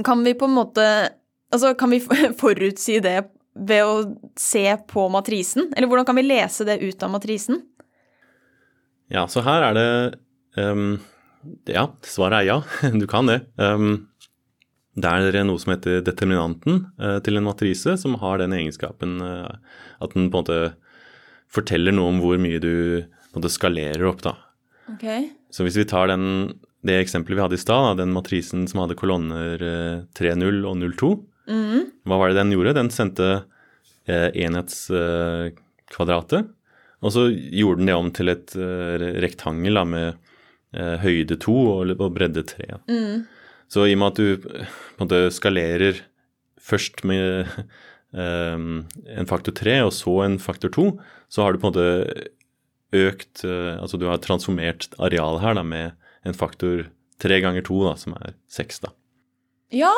Kan 0.04 0.24
vi 0.24 0.34
på 0.34 0.46
en 0.50 0.60
måte 0.60 0.86
Altså, 1.52 1.74
kan 1.76 1.92
vi 1.92 1.98
forutsi 2.40 3.02
det 3.04 3.26
ved 3.60 3.84
å 3.84 3.96
se 4.40 4.64
på 4.88 5.02
matrisen? 5.12 5.66
Eller 5.76 5.90
hvordan 5.92 6.06
kan 6.08 6.16
vi 6.16 6.24
lese 6.24 6.64
det 6.64 6.78
ut 6.80 7.04
av 7.04 7.12
matrisen? 7.12 7.58
Ja, 9.12 9.26
så 9.28 9.44
her 9.44 9.66
er 9.68 9.76
det 9.76 9.90
um, 10.56 10.94
Ja, 11.70 11.92
svaret 12.06 12.42
er 12.42 12.46
ja. 12.48 12.58
Du 13.02 13.08
kan 13.10 13.26
det. 13.30 13.40
Um, 13.58 14.08
det 15.00 15.08
er 15.08 15.46
noe 15.48 15.60
som 15.62 15.72
heter 15.74 16.02
determinanten 16.04 16.74
uh, 17.02 17.20
til 17.24 17.38
en 17.40 17.48
matrise, 17.48 17.92
som 18.00 18.20
har 18.22 18.36
den 18.42 18.54
egenskapen 18.58 19.12
uh, 19.24 19.52
at 20.04 20.12
den 20.16 20.32
på 20.32 20.38
en 20.38 20.44
måte 20.44 20.60
forteller 21.52 21.92
noe 21.96 22.10
om 22.14 22.20
hvor 22.24 22.38
mye 22.42 22.60
du 22.64 22.76
måte 23.36 23.50
skalerer 23.52 24.06
opp. 24.10 24.22
da. 24.26 24.34
Okay. 24.96 25.22
Så 25.52 25.60
hvis 25.66 25.80
vi 25.80 25.86
tar 25.88 26.06
den, 26.12 26.26
det 26.86 26.96
eksempelet 27.00 27.38
vi 27.38 27.44
hadde 27.46 27.60
i 27.60 27.66
stad, 27.66 27.98
den 28.00 28.16
matrisen 28.16 28.62
som 28.72 28.82
hadde 28.84 29.00
kolonner 29.00 29.56
uh, 29.62 29.98
3,0 30.20 30.66
og 30.68 30.76
0,2, 30.84 31.10
mm. 31.52 31.82
hva 32.08 32.16
var 32.20 32.28
det 32.30 32.40
den 32.42 32.54
gjorde? 32.56 32.80
Den 32.80 32.92
sendte 32.94 33.28
enhetskvadratet. 34.12 36.42
Og 37.02 37.10
så 37.14 37.22
gjorde 37.32 37.80
den 37.80 37.90
det 37.90 37.96
om 37.98 38.10
til 38.14 38.28
et 38.34 38.50
rektangel 39.24 39.74
da, 39.78 39.84
med 39.88 40.08
eh, 40.10 40.16
høyde 40.72 41.36
2 41.42 41.54
og, 41.92 42.04
bredde 42.16 42.46
3. 42.48 42.78
Mm. 42.88 43.24
Så 43.72 43.86
i 43.88 43.96
og 43.96 44.02
med 44.02 44.12
at 44.12 44.20
du 44.20 44.46
på 44.46 44.62
en 44.62 45.04
måte 45.04 45.22
skalerer 45.36 46.00
først 46.62 47.04
med 47.08 47.50
eh, 48.16 48.64
en 49.18 49.30
faktor 49.30 49.56
3 49.58 49.78
og 49.88 49.94
så 49.96 50.16
en 50.26 50.38
faktor 50.44 50.74
2, 50.76 50.88
så 51.32 51.44
har 51.44 51.54
du 51.54 51.62
på 51.62 51.70
en 51.70 51.74
måte 51.74 52.30
økt 52.92 53.46
eh, 53.48 53.76
Altså 53.80 54.00
du 54.00 54.08
har 54.10 54.20
transformert 54.24 54.90
arealet 55.00 55.44
her 55.44 55.58
da, 55.58 55.64
med 55.64 55.92
en 56.28 56.38
faktor 56.38 56.88
3 57.24 57.42
ganger 57.44 57.66
2, 57.68 57.80
da, 57.88 57.96
som 58.00 58.18
er 58.20 58.36
6, 58.52 58.84
da. 58.86 58.94
Ja, 59.72 59.94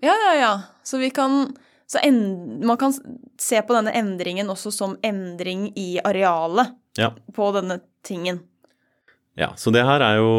ja, 0.00 0.14
ja, 0.14 0.34
ja. 0.38 0.52
Så 0.86 1.00
vi 1.02 1.10
kan 1.12 1.50
så 1.88 1.98
en, 2.04 2.18
man 2.66 2.76
kan 2.76 2.92
se 3.40 3.60
på 3.64 3.72
denne 3.72 3.92
endringen 3.96 4.50
også 4.52 4.72
som 4.74 4.96
endring 5.04 5.70
i 5.78 5.96
arealet 6.04 6.74
ja. 7.00 7.14
på 7.32 7.48
denne 7.56 7.78
tingen. 8.04 8.42
Ja, 9.38 9.52
så 9.56 9.70
det 9.70 9.84
her 9.86 10.02
er 10.02 10.18
jo 10.18 10.30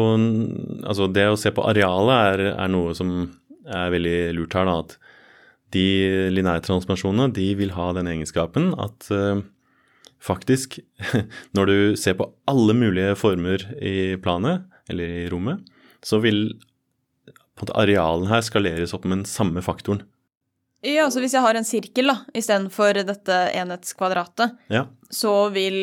Altså, 0.84 1.08
det 1.08 1.24
å 1.30 1.38
se 1.40 1.52
på 1.56 1.64
arealet 1.64 2.34
er, 2.34 2.42
er 2.52 2.72
noe 2.72 2.92
som 2.96 3.30
er 3.70 3.92
veldig 3.94 4.18
lurt 4.36 4.56
her, 4.56 4.68
da. 4.68 4.80
At 4.82 4.96
de 5.74 5.86
lineære 6.34 6.64
transformasjonene, 6.66 7.30
de 7.36 7.46
vil 7.58 7.74
ha 7.76 7.90
den 7.94 8.08
egenskapen 8.10 8.72
at 8.80 9.06
uh, 9.14 9.42
faktisk, 10.20 10.80
når 11.56 11.70
du 11.70 11.76
ser 12.00 12.16
på 12.18 12.26
alle 12.50 12.74
mulige 12.74 13.14
former 13.18 13.62
i 13.78 14.16
planet, 14.22 14.66
eller 14.90 15.12
i 15.20 15.28
rommet, 15.30 15.62
så 16.02 16.18
vil 16.24 16.48
på 17.30 17.62
en 17.62 17.68
måte 17.68 17.76
arealen 17.78 18.30
her 18.30 18.42
skaleres 18.42 18.94
opp 18.96 19.04
med 19.06 19.20
den 19.20 19.28
samme 19.28 19.62
faktoren. 19.62 20.02
Ja, 20.82 21.10
så 21.12 21.20
hvis 21.20 21.34
jeg 21.36 21.44
har 21.44 21.54
en 21.54 21.68
sirkel 21.68 22.08
da, 22.08 22.16
istedenfor 22.34 23.02
dette 23.04 23.36
enhetskvadratet, 23.52 24.56
ja. 24.72 24.86
så 25.12 25.34
vil 25.52 25.76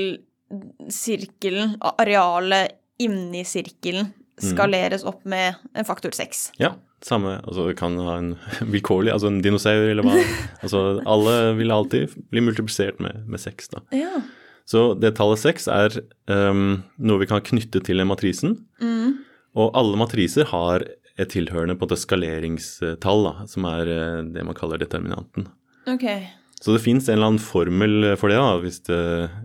sirkelen, 0.92 1.76
arealet 1.80 2.74
inni 3.02 3.44
sirkelen, 3.48 4.12
skaleres 4.42 5.06
opp 5.08 5.24
med 5.26 5.58
en 5.78 5.88
faktor 5.88 6.14
6. 6.14 6.44
Ja, 6.62 6.76
samme. 7.06 7.40
Altså 7.48 7.72
kan 7.78 7.98
ha 8.06 8.18
en 8.22 8.34
vilkårlig, 8.74 9.12
altså 9.14 9.32
en 9.32 9.42
dinosaur 9.46 9.90
eller 9.90 10.06
hva. 10.06 10.18
altså 10.64 10.84
alle 11.10 11.38
vil 11.60 11.74
alltid 11.74 12.14
bli 12.32 12.44
multiplisert 12.46 13.02
med, 13.04 13.24
med 13.30 13.42
6, 13.42 13.74
da. 13.74 13.84
Ja. 13.96 14.22
Så 14.68 14.92
det 15.00 15.16
tallet 15.18 15.42
6 15.42 15.70
er 15.72 16.02
um, 16.28 16.82
noe 17.00 17.22
vi 17.22 17.30
kan 17.30 17.46
knytte 17.46 17.82
til 17.88 18.04
en 18.04 18.10
matrisen. 18.10 18.58
Mm. 18.84 19.22
Og 19.58 19.78
alle 19.80 20.00
matriser 20.00 20.50
har 20.52 20.84
et 21.18 21.32
tilhørende 21.34 21.78
på 21.80 21.88
det 21.90 21.98
skaleringstall, 22.02 23.24
da, 23.26 23.48
som 23.50 23.66
er 23.72 23.90
det 24.36 24.44
man 24.46 24.58
kaller 24.58 24.82
determinanten. 24.82 25.48
Ok. 25.90 26.06
Så 26.58 26.74
det 26.74 26.82
fins 26.82 27.06
en 27.06 27.20
eller 27.20 27.32
annen 27.32 27.44
formel 27.44 28.14
for 28.18 28.34
det. 28.34 28.40
da, 28.42 28.58
Hvis, 28.64 28.80
det, 28.88 29.02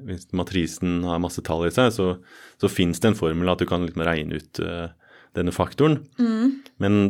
hvis 0.08 0.30
matrisen 0.36 1.02
har 1.04 1.20
masse 1.20 1.42
tall 1.44 1.66
i 1.68 1.72
seg, 1.74 1.92
så, 1.92 2.14
så 2.60 2.70
fins 2.72 3.02
det 3.02 3.10
en 3.10 3.18
formel 3.18 3.52
at 3.52 3.60
du 3.60 3.66
kan 3.68 3.84
liksom 3.84 4.04
regne 4.06 4.40
ut 4.40 4.62
uh, 4.64 4.88
denne 5.36 5.52
faktoren. 5.52 6.00
Mm. 6.16 6.62
Men 6.80 7.00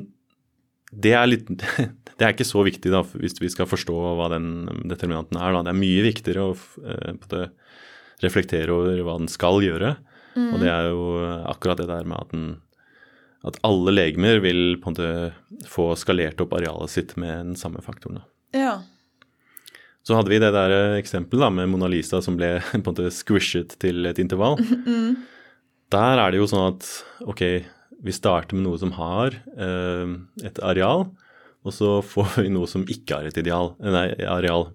det 0.90 1.14
er, 1.14 1.28
litt, 1.30 1.46
det 2.18 2.18
er 2.18 2.34
ikke 2.34 2.48
så 2.48 2.64
viktig 2.66 2.90
da, 2.92 3.04
hvis 3.14 3.38
vi 3.38 3.52
skal 3.52 3.70
forstå 3.70 3.94
hva 4.18 4.26
den 4.34 4.50
determinanten 4.90 5.38
er. 5.38 5.54
Da. 5.54 5.62
Det 5.68 5.74
er 5.74 5.82
mye 5.84 6.08
viktigere 6.08 6.48
å 6.50 6.58
uh, 6.58 7.46
reflektere 8.26 8.74
over 8.74 9.06
hva 9.06 9.16
den 9.22 9.30
skal 9.30 9.62
gjøre. 9.62 9.94
Mm. 10.34 10.50
Og 10.50 10.60
det 10.64 10.70
er 10.72 10.90
jo 10.90 11.06
akkurat 11.52 11.78
det 11.78 11.90
der 11.92 12.08
med 12.08 12.18
at 12.18 12.34
den 12.34 12.46
at 13.42 13.58
alle 13.66 13.90
legemer 13.90 14.38
vil 14.42 14.76
på 14.78 14.90
en 14.90 14.94
måte 14.94 15.66
få 15.66 15.88
skalert 15.98 16.40
opp 16.44 16.52
arealet 16.54 16.92
sitt 16.92 17.16
med 17.18 17.32
den 17.50 17.56
samme 17.58 17.82
faktoren. 17.82 18.20
Ja. 18.54 18.76
Så 20.02 20.16
hadde 20.18 20.32
vi 20.32 20.40
det 20.42 20.50
der 20.54 20.96
eksempelet 20.98 21.44
da, 21.44 21.50
med 21.54 21.70
Mona 21.70 21.90
Lisa 21.90 22.22
som 22.24 22.38
ble 22.38 22.56
på 22.72 22.80
en 22.80 22.86
måte 22.88 23.12
squishet 23.14 23.76
til 23.82 24.08
et 24.10 24.22
intervall. 24.22 24.58
Mm. 24.82 25.28
Der 25.92 26.16
er 26.16 26.32
det 26.32 26.38
jo 26.38 26.46
sånn 26.48 26.70
at 26.70 26.86
ok, 27.28 27.42
vi 28.00 28.12
starter 28.16 28.56
med 28.56 28.64
noe 28.64 28.78
som 28.80 28.94
har 28.96 29.34
eh, 29.36 30.14
et 30.40 30.60
areal, 30.64 31.04
og 31.62 31.74
så 31.76 31.98
får 32.00 32.38
vi 32.38 32.52
noe 32.54 32.70
som 32.70 32.86
ikke 32.88 33.18
har 33.18 33.28
et 33.28 33.40
ideal, 33.42 33.74
nei, 33.84 34.06
areal. 34.24 34.70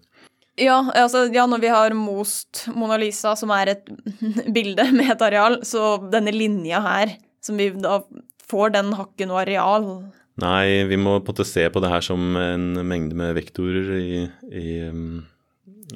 Ja, 0.61 0.79
altså, 0.93 1.27
ja, 1.33 1.47
når 1.49 1.61
vi 1.61 1.73
har 1.73 1.93
most 1.97 2.67
Mona 2.73 2.97
Lisa, 3.01 3.35
som 3.37 3.49
er 3.53 3.73
et 3.75 3.89
bilde 4.55 4.87
med 4.93 5.09
et 5.13 5.25
areal, 5.25 5.59
så 5.67 5.97
denne 6.13 6.33
linja 6.33 6.81
her, 6.85 7.17
som 7.41 7.57
vi 7.57 7.71
da 7.73 7.99
får, 8.47 8.73
den 8.77 8.93
har 8.97 9.09
ikke 9.09 9.27
noe 9.29 9.43
areal. 9.43 9.89
Nei, 10.37 10.85
vi 10.85 10.97
må 11.01 11.15
på 11.17 11.31
en 11.31 11.33
måte 11.33 11.47
se 11.49 11.63
på 11.73 11.81
det 11.81 11.89
her 11.89 12.03
som 12.05 12.35
en 12.37 12.69
mengde 12.85 13.17
med 13.17 13.33
vektorer 13.39 13.93
i, 13.97 14.19
i, 14.53 14.73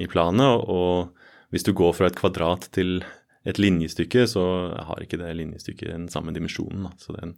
i 0.01 0.07
planet. 0.09 0.63
Og 0.65 1.11
hvis 1.53 1.67
du 1.67 1.75
går 1.77 1.93
fra 1.93 2.09
et 2.09 2.17
kvadrat 2.17 2.65
til 2.73 3.03
et 3.45 3.61
linjestykke, 3.61 4.25
så 4.29 4.43
har 4.87 5.03
ikke 5.03 5.19
det 5.21 5.35
linjestykket 5.37 5.93
den 5.93 6.09
samme 6.09 6.33
dimensjonen. 6.33 6.87
Da. 6.87 6.93
Så 7.01 7.13
den, 7.19 7.35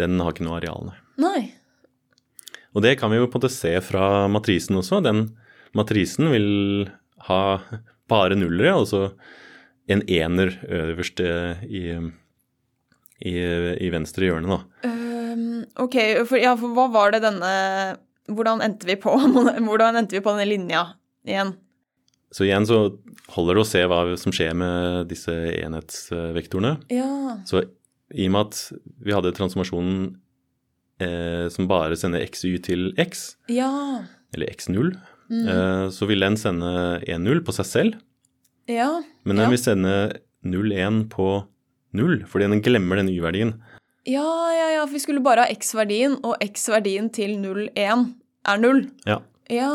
den, 0.00 0.18
har 0.22 0.34
ikke 0.34 0.46
noe 0.48 0.58
areal, 0.58 0.90
nei. 1.22 1.52
Og 2.74 2.82
det 2.82 2.96
kan 2.98 3.12
vi 3.12 3.20
jo 3.20 3.28
på 3.30 3.38
en 3.38 3.44
måte 3.44 3.54
se 3.54 3.76
fra 3.86 4.26
matrisen 4.26 4.80
også. 4.80 4.98
Den 5.06 5.28
matrisen 5.78 6.32
vil 6.34 6.88
ha 7.28 7.42
bare 8.10 8.34
nullere, 8.34 8.74
altså 8.74 9.04
en 9.86 10.02
ener 10.10 10.56
øverst 10.66 11.22
i, 11.22 11.84
i, 13.22 13.34
i 13.38 13.94
venstre 13.94 14.26
hjørne, 14.26 14.58
da. 14.58 14.90
Um, 14.90 15.03
ok, 15.80 15.96
for, 16.28 16.38
ja, 16.40 16.54
for 16.60 16.74
hva 16.76 16.88
var 16.92 17.14
det 17.14 17.22
denne 17.24 17.52
Hvordan 18.30 18.62
endte 18.64 18.86
vi 18.88 18.94
på, 18.96 19.12
hvordan 19.66 19.98
endte 20.00 20.16
vi 20.16 20.22
på 20.24 20.32
denne 20.32 20.46
linja 20.48 20.82
igjen? 21.28 21.50
Så 22.34 22.46
igjen 22.46 22.64
så 22.66 22.78
holder 23.34 23.58
det 23.58 23.62
å 23.62 23.68
se 23.68 23.82
hva 23.86 23.98
som 24.18 24.32
skjer 24.34 24.54
med 24.58 25.10
disse 25.10 25.34
enhetsvektorene. 25.60 26.78
Ja. 26.90 27.36
Så 27.46 27.60
i 28.14 28.26
og 28.26 28.32
med 28.34 28.48
at 28.48 28.62
vi 29.04 29.12
hadde 29.14 29.32
transformasjonen 29.36 29.98
eh, 31.04 31.46
som 31.52 31.68
bare 31.70 31.96
sender 32.00 32.24
xy 32.32 32.56
til 32.64 32.88
x, 33.00 33.34
ja. 33.52 33.70
eller 34.34 34.50
x0, 34.56 34.94
Mm. 35.24 35.46
eh, 35.48 35.84
så 35.88 36.04
vil 36.04 36.20
den 36.20 36.34
sende 36.36 36.70
1-0 37.08 37.38
på 37.46 37.52
seg 37.56 37.64
selv. 37.64 37.94
Ja. 38.68 38.90
Men 39.24 39.38
den 39.40 39.48
vil 39.54 39.60
sende 39.62 39.94
0-1 40.44 41.06
på 41.08 41.28
0, 41.96 42.18
fordi 42.28 42.48
den 42.52 42.60
glemmer 42.60 43.00
den 43.00 43.08
y-verdien. 43.08 43.54
Ja, 44.06 44.26
ja, 44.52 44.66
ja, 44.76 44.82
for 44.86 44.92
vi 44.98 45.00
skulle 45.04 45.22
bare 45.24 45.46
ha 45.46 45.52
x-verdien, 45.54 46.18
og 46.26 46.36
x-verdien 46.44 47.06
til 47.14 47.36
0,1 47.40 48.04
er 48.44 48.58
0. 48.60 48.82
Ja. 49.08 49.20
Ja. 49.52 49.70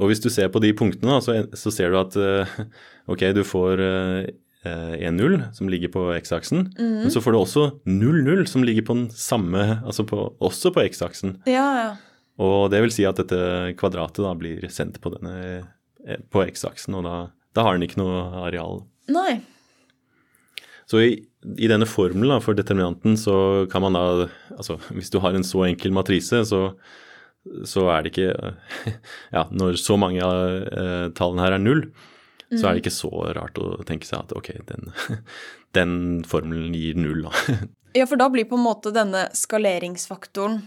Og 0.00 0.08
hvis 0.10 0.22
du 0.24 0.30
ser 0.32 0.48
på 0.50 0.62
de 0.64 0.72
punktene, 0.76 1.20
så, 1.22 1.36
så 1.54 1.70
ser 1.72 1.92
du 1.92 1.98
at 2.00 2.16
eh, 2.18 2.54
ok, 3.12 3.26
du 3.36 3.42
får 3.46 3.82
eh, 3.84 4.32
1-0 4.64 5.36
som 5.54 5.68
ligger 5.68 5.92
på 5.92 6.06
x-aksen, 6.16 6.64
Mhm. 6.72 7.02
men 7.04 7.12
så 7.12 7.20
får 7.20 7.36
du 7.36 7.38
også 7.42 7.64
0-0 7.86 8.46
som 8.48 8.64
ligger 8.64 8.82
på 8.88 8.96
den 8.96 9.10
samme, 9.12 9.82
altså 9.84 10.06
på, 10.08 10.22
også 10.40 10.72
på 10.74 10.82
x-aksen. 10.88 11.36
Ja, 11.46 11.66
ja. 11.82 11.90
Og 12.40 12.70
det 12.72 12.80
vil 12.82 12.90
si 12.96 13.04
at 13.06 13.20
dette 13.20 13.74
kvadratet 13.78 14.24
da 14.24 14.32
blir 14.34 14.64
sendt 14.72 14.96
på, 15.04 15.12
denne, 15.14 15.66
eh, 16.08 16.16
på 16.32 16.42
x-aksen, 16.48 16.96
og 16.98 17.04
da, 17.06 17.16
da, 17.54 17.62
har 17.68 17.76
den 17.76 17.84
ikke 17.86 18.00
noe 18.00 18.24
areal. 18.48 18.82
Nei. 19.12 19.42
Så 20.90 20.98
i, 21.04 21.12
i 21.58 21.68
denne 21.70 21.86
formelen 21.88 22.42
for 22.44 22.56
determinanten 22.56 23.18
så 23.20 23.36
kan 23.72 23.84
man 23.84 23.96
da 23.96 24.04
Altså 24.56 24.78
hvis 24.96 25.12
du 25.12 25.20
har 25.24 25.36
en 25.36 25.46
så 25.46 25.64
enkel 25.68 25.94
matrise, 25.94 26.44
så, 26.48 26.62
så 27.68 27.88
er 27.92 28.04
det 28.04 28.14
ikke 28.14 28.54
Ja, 29.36 29.46
når 29.50 29.78
så 29.82 29.98
mange 30.00 30.24
av 30.24 30.68
eh, 30.68 31.06
tallene 31.16 31.46
her 31.46 31.56
er 31.58 31.64
null, 31.64 31.86
mm. 31.88 32.58
så 32.58 32.68
er 32.68 32.74
det 32.74 32.84
ikke 32.84 32.96
så 32.96 33.12
rart 33.36 33.60
å 33.60 33.82
tenke 33.86 34.08
seg 34.08 34.24
at 34.24 34.36
ok, 34.36 34.52
den, 34.70 34.92
den 35.78 35.96
formelen 36.28 36.76
gir 36.76 36.98
null, 37.00 37.26
da. 37.28 37.58
Ja, 37.94 38.08
for 38.10 38.18
da 38.18 38.26
blir 38.32 38.48
på 38.50 38.58
en 38.58 38.64
måte 38.64 38.90
denne 38.94 39.28
skaleringsfaktoren 39.38 40.64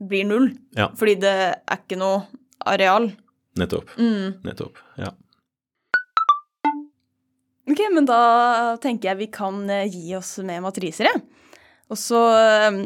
blir 0.00 0.24
null. 0.24 0.46
Ja. 0.76 0.88
Fordi 0.96 1.18
det 1.20 1.34
er 1.52 1.82
ikke 1.82 1.98
noe 2.00 2.22
areal. 2.68 3.10
Nettopp. 3.60 3.92
Mm. 4.00 4.40
Nettopp. 4.46 4.80
Ja. 4.96 5.10
Ok, 7.70 7.84
men 7.94 8.08
da 8.08 8.22
tenker 8.82 9.12
jeg 9.12 9.20
vi 9.20 9.28
kan 9.34 9.62
eh, 9.70 9.86
gi 9.90 10.16
oss 10.18 10.38
med 10.42 10.64
matriser, 10.64 11.06
jeg. 11.10 11.22
Og 11.90 11.98
så 11.98 12.18
eh, 12.34 12.80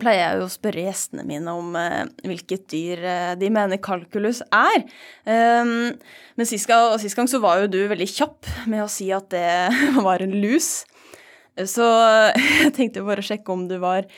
pleier 0.00 0.20
jeg 0.20 0.40
jo 0.40 0.46
å 0.46 0.52
spørre 0.52 0.84
gjestene 0.86 1.24
mine 1.28 1.54
om 1.54 1.74
eh, 1.78 2.02
hvilket 2.26 2.66
dyr 2.72 3.04
eh, 3.04 3.34
de 3.40 3.50
mener 3.52 3.80
kalkulus 3.84 4.42
er. 4.48 4.84
Um, 5.24 5.92
men 6.38 6.48
sist 6.48 6.68
gang, 6.70 6.94
sist 7.00 7.18
gang 7.18 7.30
så 7.30 7.40
var 7.42 7.62
jo 7.62 7.70
du 7.72 7.80
veldig 7.90 8.08
kjapp 8.10 8.50
med 8.70 8.84
å 8.84 8.90
si 8.92 9.10
at 9.14 9.30
det 9.34 9.46
var 10.06 10.24
en 10.24 10.36
lus. 10.42 10.84
Så 11.54 11.86
jeg 12.64 12.74
tenkte 12.76 13.04
bare 13.06 13.22
å 13.22 13.28
sjekke 13.28 13.54
om 13.54 13.68
du 13.70 13.76
var 13.82 14.08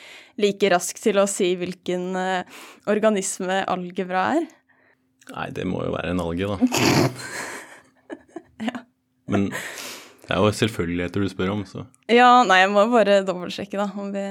like 0.41 0.71
rask 0.73 0.97
til 1.01 1.19
å 1.21 1.27
si 1.29 1.53
hvilken 1.59 2.09
eh, 2.17 2.63
organisme 2.89 3.61
algebra 3.69 4.31
er. 4.39 4.49
Nei, 5.27 5.47
det 5.51 5.67
må 5.67 5.83
jo 5.83 5.91
være 5.91 6.15
en 6.15 6.23
alge, 6.23 6.47
da. 6.47 6.57
Men 9.31 9.49
det 10.27 10.35
er 10.35 10.41
jo 10.43 10.51
selvfølgeligheter 10.51 11.23
du 11.23 11.29
spør 11.31 11.53
om, 11.53 11.61
så 11.67 11.85
Ja, 12.11 12.43
nei, 12.47 12.59
jeg 12.59 12.71
må 12.73 12.83
bare 12.91 13.21
dobbeltsjekke, 13.27 13.79
da, 13.79 13.85
om, 13.95 14.09
vi, 14.11 14.23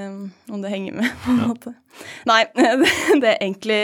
om 0.53 0.61
det 0.61 0.73
henger 0.73 0.99
med, 0.99 1.09
på 1.23 1.33
en 1.33 1.39
måte. 1.55 1.73
Nei, 2.29 2.43
det, 2.59 2.91
det, 3.23 3.33
egentlig, 3.39 3.79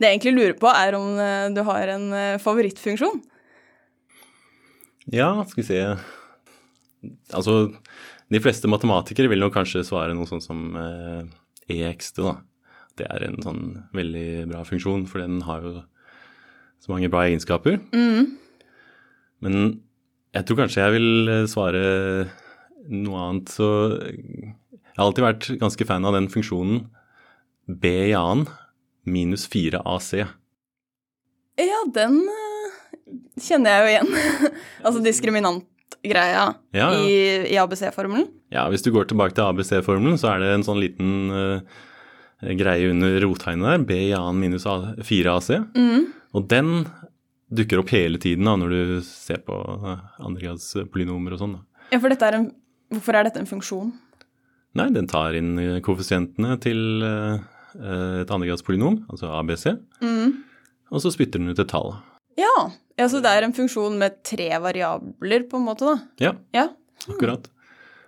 det 0.00 0.08
jeg 0.08 0.16
egentlig 0.16 0.34
lurer 0.34 0.56
på, 0.58 0.72
er 0.72 0.98
om 0.98 1.20
eh, 1.22 1.46
du 1.54 1.62
har 1.68 1.92
en 1.94 2.08
eh, 2.18 2.40
favorittfunksjon. 2.42 3.22
Ja, 5.14 5.30
skal 5.44 5.60
vi 5.60 5.68
se 5.68 5.80
Altså, 7.36 7.54
de 8.32 8.40
fleste 8.40 8.66
matematikere 8.72 9.28
vil 9.28 9.42
nok 9.44 9.52
kanskje 9.54 9.84
svare 9.86 10.14
noe 10.16 10.26
sånt 10.26 10.42
som 10.42 10.66
eh, 10.80 11.22
EXT, 11.70 12.22
da. 12.24 12.38
Det 12.98 13.06
er 13.10 13.28
en 13.28 13.38
sånn 13.44 13.64
veldig 13.94 14.28
bra 14.50 14.66
funksjon, 14.66 15.06
for 15.10 15.22
den 15.22 15.42
har 15.46 15.62
jo 15.62 15.76
så 16.82 16.90
mange 16.90 17.10
bra 17.12 17.26
egenskaper. 17.28 17.78
Men 19.44 19.82
jeg 20.34 20.46
tror 20.48 20.58
kanskje 20.62 20.82
jeg 20.82 20.94
vil 20.96 21.30
eh, 21.30 21.44
svare 21.50 21.82
noe 22.90 23.26
annet. 23.28 23.52
Så 23.54 23.68
jeg 24.02 24.96
har 24.98 25.06
alltid 25.06 25.26
vært 25.26 25.50
ganske 25.62 25.86
fan 25.88 26.06
av 26.08 26.16
den 26.16 26.30
funksjonen 26.32 26.84
B 27.66 27.92
i 28.10 28.16
annen 28.18 28.48
minus 29.08 29.46
4AC. 29.52 30.24
Ja, 31.60 31.80
den 31.94 32.18
eh, 32.28 32.74
kjenner 33.40 33.78
jeg 33.78 33.80
jo 33.84 33.94
igjen. 33.94 34.50
altså 34.86 35.02
diskriminantgreia 35.04 36.44
Ja, 36.44 36.46
ja. 36.76 36.90
i, 37.00 37.16
i 37.54 37.58
ABC-formelen. 37.60 38.28
Ja, 38.54 38.66
hvis 38.70 38.84
du 38.84 38.92
går 38.94 39.08
tilbake 39.10 39.36
til 39.36 39.46
ABC-formelen, 39.46 40.18
så 40.20 40.34
er 40.34 40.42
det 40.42 40.52
en 40.54 40.66
sånn 40.66 40.82
liten 40.82 41.14
uh, 41.32 41.80
greie 42.54 42.90
under 42.92 43.16
rottegnet 43.24 43.70
der, 43.70 43.86
B 43.88 43.96
i 44.10 44.14
annen 44.14 44.42
minus 44.42 44.66
4AC. 44.68 45.56
Og 46.34 46.46
den 46.50 46.84
dukker 47.52 47.80
opp 47.82 47.90
hele 47.94 48.18
tiden 48.22 48.46
da, 48.48 48.54
når 48.60 48.72
du 48.72 49.00
ser 49.06 49.42
på 49.44 49.54
uh, 49.54 49.98
andregrads 50.24 50.70
polynomer 50.92 51.34
og 51.36 51.42
sånn. 51.42 51.56
Ja, 51.92 51.98
for 52.00 52.08
dette 52.12 52.28
er 52.30 52.38
en 52.40 52.52
Hvorfor 52.94 53.16
er 53.16 53.24
dette 53.26 53.40
en 53.40 53.48
funksjon? 53.48 53.88
Nei, 54.76 54.84
den 54.92 55.06
tar 55.10 55.34
inn 55.34 55.54
eh, 55.58 55.78
koeffisientene 55.82 56.58
til 56.62 57.02
eh, 57.02 57.40
eh, 57.78 58.16
et 58.20 58.30
andregradspolynom, 58.30 59.00
altså 59.10 59.30
ABC, 59.38 59.64
og 60.92 61.00
så 61.02 61.10
spytter 61.10 61.40
den 61.40 61.50
ut 61.50 61.58
et 61.62 61.70
tall. 61.72 61.94
Ja, 62.38 62.52
ja, 63.00 63.08
så 63.10 63.22
det 63.24 63.32
er 63.32 63.46
en 63.46 63.54
funksjon 63.56 63.96
med 63.98 64.20
tre 64.26 64.50
variabler, 64.62 65.46
på 65.50 65.58
en 65.58 65.66
måte, 65.66 65.88
da. 65.88 65.96
Ja, 66.22 66.32
Ja. 66.54 66.68
akkurat. 67.08 67.48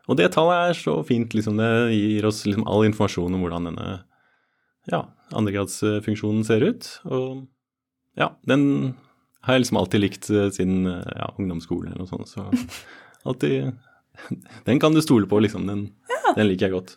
Og 0.07 0.21
det 0.21 0.29
tallet 0.37 0.69
er 0.71 0.79
så 0.79 1.01
fint, 1.09 1.35
liksom. 1.35 1.57
Det 1.59 1.71
gir 1.97 2.29
oss 2.29 2.45
liksom 2.47 2.69
all 2.69 2.85
informasjon 2.87 3.35
om 3.35 3.43
hvordan 3.43 3.71
denne 3.73 3.89
ja, 4.93 5.01
andregradsfunksjonen 5.35 6.45
ser 6.47 6.63
ut. 6.69 6.87
Og 7.11 7.47
ja, 8.15 8.29
den 8.47 8.95
har 9.47 9.55
jeg 9.55 9.63
liksom 9.63 9.79
alltid 9.79 10.03
likt 10.03 10.29
eh, 10.35 10.49
siden 10.55 10.89
eh, 10.91 11.11
ja, 11.21 11.31
ungdomsskolen 11.39 11.93
eller 11.93 12.03
noe 12.03 12.11
sånt. 12.11 12.31
Så 12.31 12.47
alltid 13.29 13.73
Den 14.67 14.81
kan 14.83 14.95
du 14.97 15.03
stole 15.05 15.29
på, 15.31 15.39
liksom. 15.45 15.67
Den, 15.69 15.91
den 16.35 16.49
liker 16.49 16.67
jeg 16.67 16.75
godt. 16.75 16.97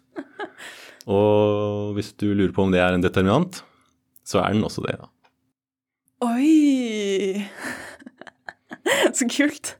Og 1.09 1.93
hvis 1.97 2.13
du 2.21 2.29
lurer 2.31 2.53
på 2.55 2.63
om 2.65 2.73
det 2.73 2.81
er 2.83 2.95
en 2.95 3.03
determinant, 3.03 3.61
så 4.27 4.41
er 4.43 4.55
den 4.55 4.65
også 4.65 4.85
det, 4.85 4.95
da. 5.01 5.09
Oi! 6.29 7.45
Så 9.15 9.27
kult. 9.29 9.75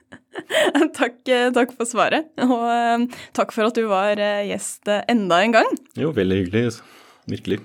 Takk, 0.95 1.17
eh, 1.27 1.49
takk 1.55 1.73
for 1.75 1.89
svaret, 1.89 2.29
og 2.43 3.09
takk 3.35 3.51
for 3.55 3.67
at 3.67 3.77
du 3.77 3.87
var 3.89 4.19
gjest 4.45 4.87
enda 5.09 5.41
en 5.43 5.55
gang. 5.57 5.69
Jo, 5.99 6.11
veldig 6.15 6.43
hyggelig. 6.43 6.79
Virkelig. 7.29 7.59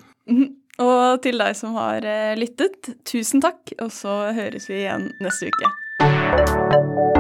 Og 0.83 1.23
til 1.23 1.39
deg 1.39 1.55
som 1.59 1.77
har 1.79 2.03
eh, 2.03 2.35
lyttet, 2.39 2.97
tusen 3.07 3.45
takk, 3.45 3.77
og 3.79 3.93
så 3.95 4.35
høres 4.35 4.67
vi 4.71 4.83
igjen 4.83 5.13
neste 5.23 5.53
uke. 5.53 7.14